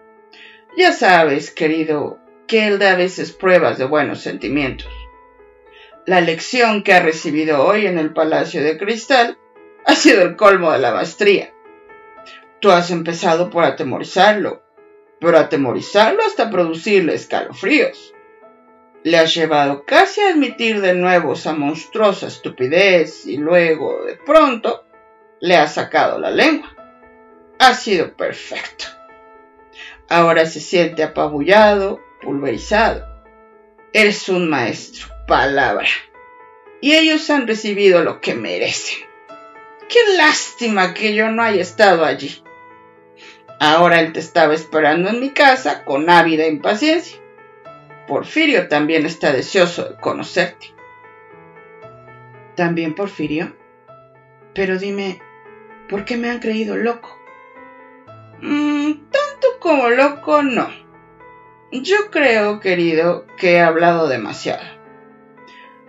[0.76, 2.18] Ya sabes, querido,
[2.48, 4.92] que él da a veces pruebas de buenos sentimientos.
[6.08, 9.38] La lección que ha recibido hoy en el Palacio de Cristal
[9.86, 11.54] ha sido el colmo de la maestría.
[12.60, 14.64] Tú has empezado por atemorizarlo,
[15.20, 18.14] pero atemorizarlo hasta producirle escalofríos.
[19.04, 24.86] Le has llevado casi a admitir de nuevo esa monstruosa estupidez y luego, de pronto,
[25.40, 26.74] le has sacado la lengua.
[27.60, 28.86] Ha sido perfecto.
[30.14, 33.04] Ahora se siente apabullado, pulverizado.
[33.94, 35.88] Eres un maestro, palabra.
[36.82, 39.00] Y ellos han recibido lo que merecen.
[39.90, 42.44] Qué lástima que yo no haya estado allí.
[43.60, 47.18] Ahora él te estaba esperando en mi casa con ávida impaciencia.
[48.08, 50.76] Porfirio también está deseoso de conocerte.
[52.56, 53.58] ¿También Porfirio?
[54.54, 55.20] Pero dime,
[55.90, 57.18] ¿por qué me han creído loco?
[58.42, 58.92] Mm,
[59.60, 60.70] como loco, no.
[61.72, 64.64] Yo creo, querido, que he hablado demasiado.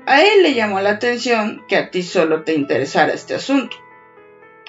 [0.07, 3.77] A él le llamó la atención que a ti solo te interesara este asunto.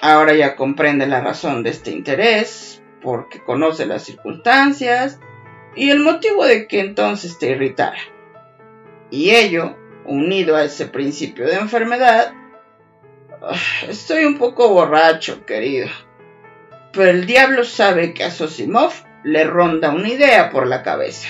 [0.01, 5.19] Ahora ya comprende la razón de este interés, porque conoce las circunstancias
[5.75, 7.97] y el motivo de que entonces te irritara.
[9.11, 12.33] Y ello, unido a ese principio de enfermedad,
[13.87, 15.87] estoy un poco borracho, querido.
[16.95, 18.93] Pero el diablo sabe que a Sosimov
[19.23, 21.27] le ronda una idea por la cabeza.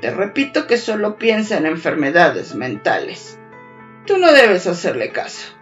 [0.00, 3.38] Te repito que solo piensa en enfermedades mentales.
[4.06, 5.54] Tú no debes hacerle caso.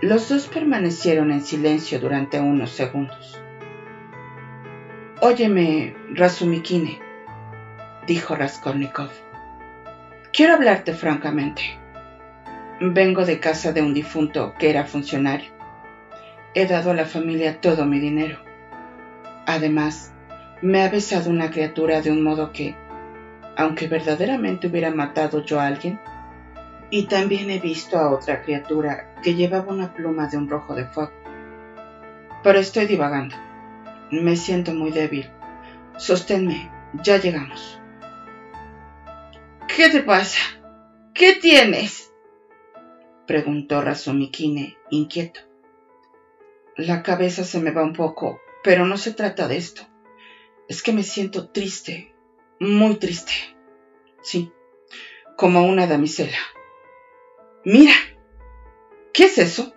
[0.00, 3.38] Los dos permanecieron en silencio durante unos segundos.
[5.20, 6.98] Óyeme, Razumikine,
[8.06, 9.10] dijo Raskolnikov.
[10.32, 11.62] Quiero hablarte francamente.
[12.80, 15.53] Vengo de casa de un difunto que era funcionario.
[16.54, 18.38] He dado a la familia todo mi dinero.
[19.46, 20.12] Además,
[20.62, 22.76] me ha besado una criatura de un modo que,
[23.56, 25.98] aunque verdaderamente hubiera matado yo a alguien,
[26.90, 30.86] y también he visto a otra criatura que llevaba una pluma de un rojo de
[30.86, 31.12] fuego.
[32.44, 33.34] Pero estoy divagando.
[34.12, 35.28] Me siento muy débil.
[35.96, 36.70] Sosténme,
[37.02, 37.80] ya llegamos.
[39.66, 40.38] ¿Qué te pasa?
[41.14, 42.12] ¿Qué tienes?
[43.26, 45.40] preguntó Razumikine, inquieto.
[46.76, 49.82] La cabeza se me va un poco, pero no se trata de esto.
[50.68, 52.14] Es que me siento triste,
[52.58, 53.32] muy triste.
[54.22, 54.50] Sí,
[55.36, 56.38] como una damisela.
[57.64, 57.94] Mira.
[59.12, 59.72] ¿Qué es eso?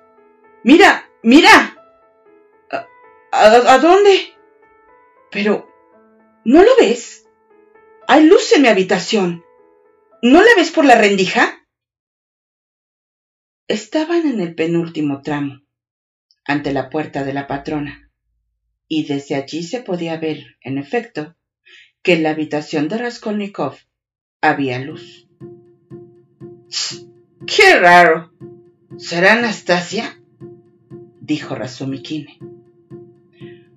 [0.64, 1.78] Mira, mira.
[3.32, 4.34] ¿A, dónde?
[5.30, 5.70] Pero,
[6.44, 7.28] ¿no lo ves?
[8.08, 9.46] Hay luz en mi habitación.
[10.24, 11.68] ¿No la ves por la rendija?
[13.68, 15.62] Estaban en el penúltimo tramo,
[16.48, 18.10] ante la puerta de la patrona,
[18.88, 21.36] y desde allí se podía ver, en efecto,
[22.02, 23.76] que en la habitación de Raskolnikov
[24.42, 25.28] había luz.
[27.46, 28.32] ¡Qué raro!
[28.98, 30.20] ¿Será Anastasia?
[31.20, 32.40] dijo Razumikine.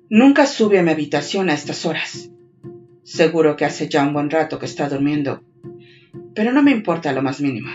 [0.08, 2.30] Nunca sube a mi habitación a estas horas.
[3.02, 5.42] Seguro que hace ya un buen rato que está durmiendo,
[6.34, 7.70] pero no me importa lo más mínimo.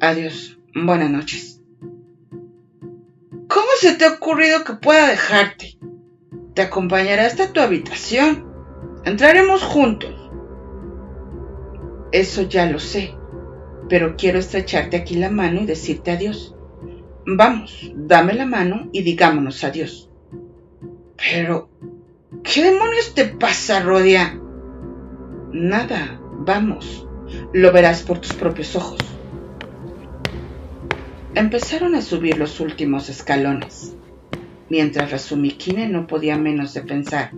[0.00, 1.57] Adiós, buenas noches.
[3.58, 5.78] ¿Cómo se te ha ocurrido que pueda dejarte?
[6.54, 8.46] Te acompañaré hasta tu habitación.
[9.04, 10.14] Entraremos juntos.
[12.12, 13.18] Eso ya lo sé
[13.88, 16.54] pero quiero estrecharte aquí la mano y decirte adiós.
[17.26, 20.10] Vamos, dame la mano y digámonos adiós.
[21.16, 21.68] Pero,
[22.42, 24.40] ¿qué demonios te pasa, Rodia?
[25.52, 27.06] Nada, vamos,
[27.52, 28.98] lo verás por tus propios ojos.
[31.38, 33.94] Empezaron a subir los últimos escalones,
[34.68, 37.30] mientras Razumikine no podía menos de pensar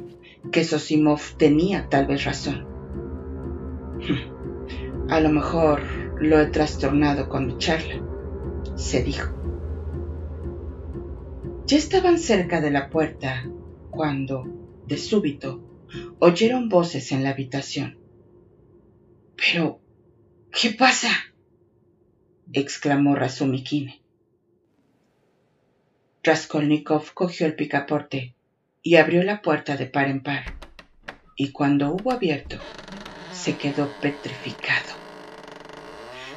[0.51, 2.66] que Sosimov tenía tal vez razón.
[5.11, 5.82] A lo mejor
[6.18, 8.03] lo he trastornado con mi charla,
[8.74, 9.34] se dijo.
[11.66, 13.44] Ya estaban cerca de la puerta
[13.90, 14.46] cuando,
[14.86, 15.62] de súbito,
[16.20, 17.98] oyeron voces en la habitación.
[19.36, 19.82] Pero,
[20.51, 21.11] ¿qué pasa?
[22.53, 24.03] Exclamó Razumikine.
[26.22, 28.34] Raskolnikov cogió el picaporte
[28.82, 30.44] y abrió la puerta de par en par,
[31.36, 32.61] y cuando hubo abierto,
[33.30, 34.94] se quedó petrificado.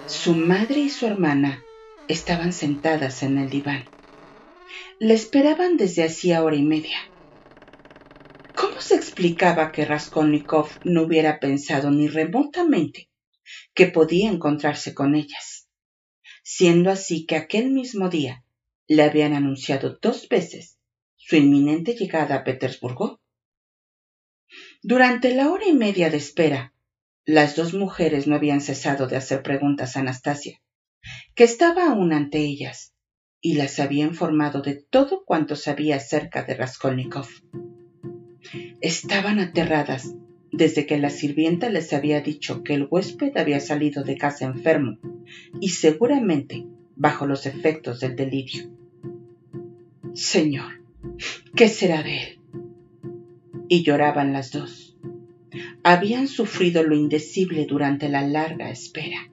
[0.05, 1.66] Su madre y su hermana
[2.07, 3.89] estaban sentadas en el diván.
[4.99, 6.97] Le esperaban desde hacía hora y media.
[8.55, 13.09] ¿Cómo se explicaba que Raskolnikov no hubiera pensado ni remotamente
[13.74, 15.62] que podía encontrarse con ellas?
[16.44, 18.44] Siendo así que aquel mismo día
[18.88, 20.78] le habían anunciado dos veces
[21.16, 23.22] su inminente llegada a Petersburgo.
[24.82, 26.74] Durante la hora y media de espera,
[27.26, 30.62] las dos mujeres no habían cesado de hacer preguntas a Anastasia,
[31.34, 32.94] que estaba aún ante ellas,
[33.39, 37.28] y las había informado de todo cuanto sabía acerca de Raskolnikov.
[38.82, 40.14] Estaban aterradas
[40.54, 44.99] desde que la sirvienta les había dicho que el huésped había salido de casa enfermo
[45.60, 48.72] y seguramente bajo los efectos del delirio.
[50.14, 50.82] Señor,
[51.56, 52.39] ¿qué será de él?
[53.68, 54.95] y lloraban las dos.
[55.84, 59.32] Habían sufrido lo indecible durante la larga espera.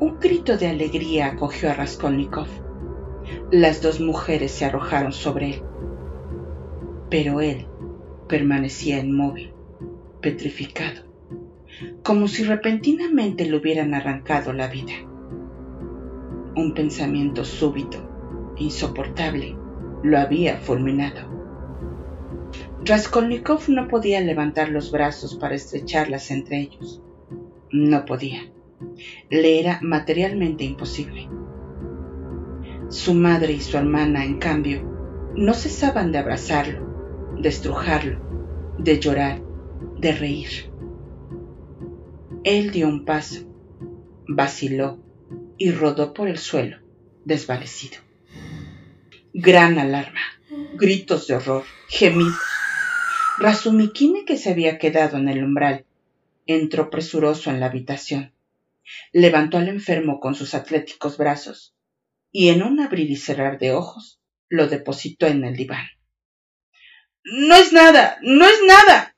[0.00, 2.48] Un grito de alegría acogió a Raskolnikov.
[3.52, 5.62] Las dos mujeres se arrojaron sobre él,
[7.10, 7.66] pero él
[8.28, 9.52] permanecía inmóvil,
[10.20, 11.02] petrificado,
[12.04, 14.92] como si repentinamente le hubieran arrancado la vida.
[16.54, 17.98] Un pensamiento súbito,
[18.56, 19.56] insoportable,
[20.02, 21.28] lo había fulminado.
[22.84, 27.02] Raskolnikov no podía levantar los brazos para estrecharlas entre ellos.
[27.70, 28.50] No podía.
[29.28, 31.28] Le era materialmente imposible.
[32.88, 34.82] Su madre y su hermana, en cambio,
[35.36, 36.89] no cesaban de abrazarlo,
[37.40, 38.20] de estrujarlo,
[38.78, 39.42] de llorar,
[39.98, 40.70] de reír.
[42.44, 43.40] Él dio un paso,
[44.28, 45.02] vaciló
[45.56, 46.78] y rodó por el suelo,
[47.24, 47.98] desvanecido.
[49.32, 50.20] Gran alarma,
[50.74, 52.38] gritos de horror, gemidos.
[53.38, 55.86] Razumikine, que se había quedado en el umbral,
[56.46, 58.32] entró presuroso en la habitación.
[59.12, 61.74] Levantó al enfermo con sus atléticos brazos
[62.32, 65.86] y en un abrir y cerrar de ojos lo depositó en el diván.
[67.24, 69.16] No es nada, no es nada,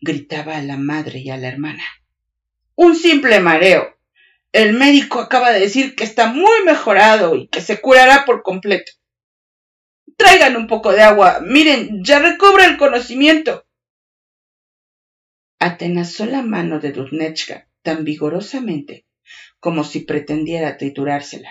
[0.00, 1.82] gritaba a la madre y a la hermana.
[2.74, 3.98] Un simple mareo.
[4.52, 8.92] El médico acaba de decir que está muy mejorado y que se curará por completo.
[10.16, 11.40] Traigan un poco de agua.
[11.42, 13.66] Miren, ya recobra el conocimiento.
[15.58, 19.06] Atenazó la mano de Dudnechka tan vigorosamente
[19.60, 21.50] como si pretendiera triturársela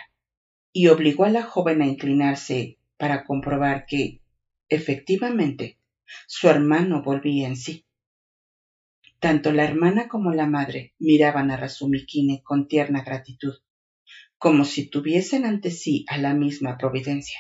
[0.72, 4.22] y obligó a la joven a inclinarse para comprobar que,
[4.70, 5.78] efectivamente,
[6.26, 7.86] su hermano volvía en sí.
[9.20, 13.56] Tanto la hermana como la madre miraban a Razumikine con tierna gratitud,
[14.38, 17.40] como si tuviesen ante sí a la misma providencia.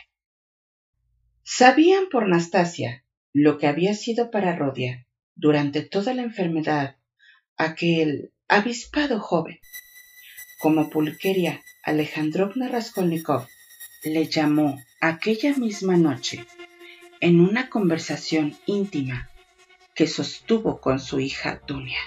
[1.43, 5.05] Sabían por Nastasia lo que había sido para Rodia
[5.35, 6.97] durante toda la enfermedad
[7.55, 9.59] aquel avispado joven,
[10.59, 13.47] como Pulqueria Alejandrovna Raskolnikov
[14.03, 16.45] le llamó aquella misma noche
[17.19, 19.29] en una conversación íntima
[19.93, 21.99] que sostuvo con su hija Dunia.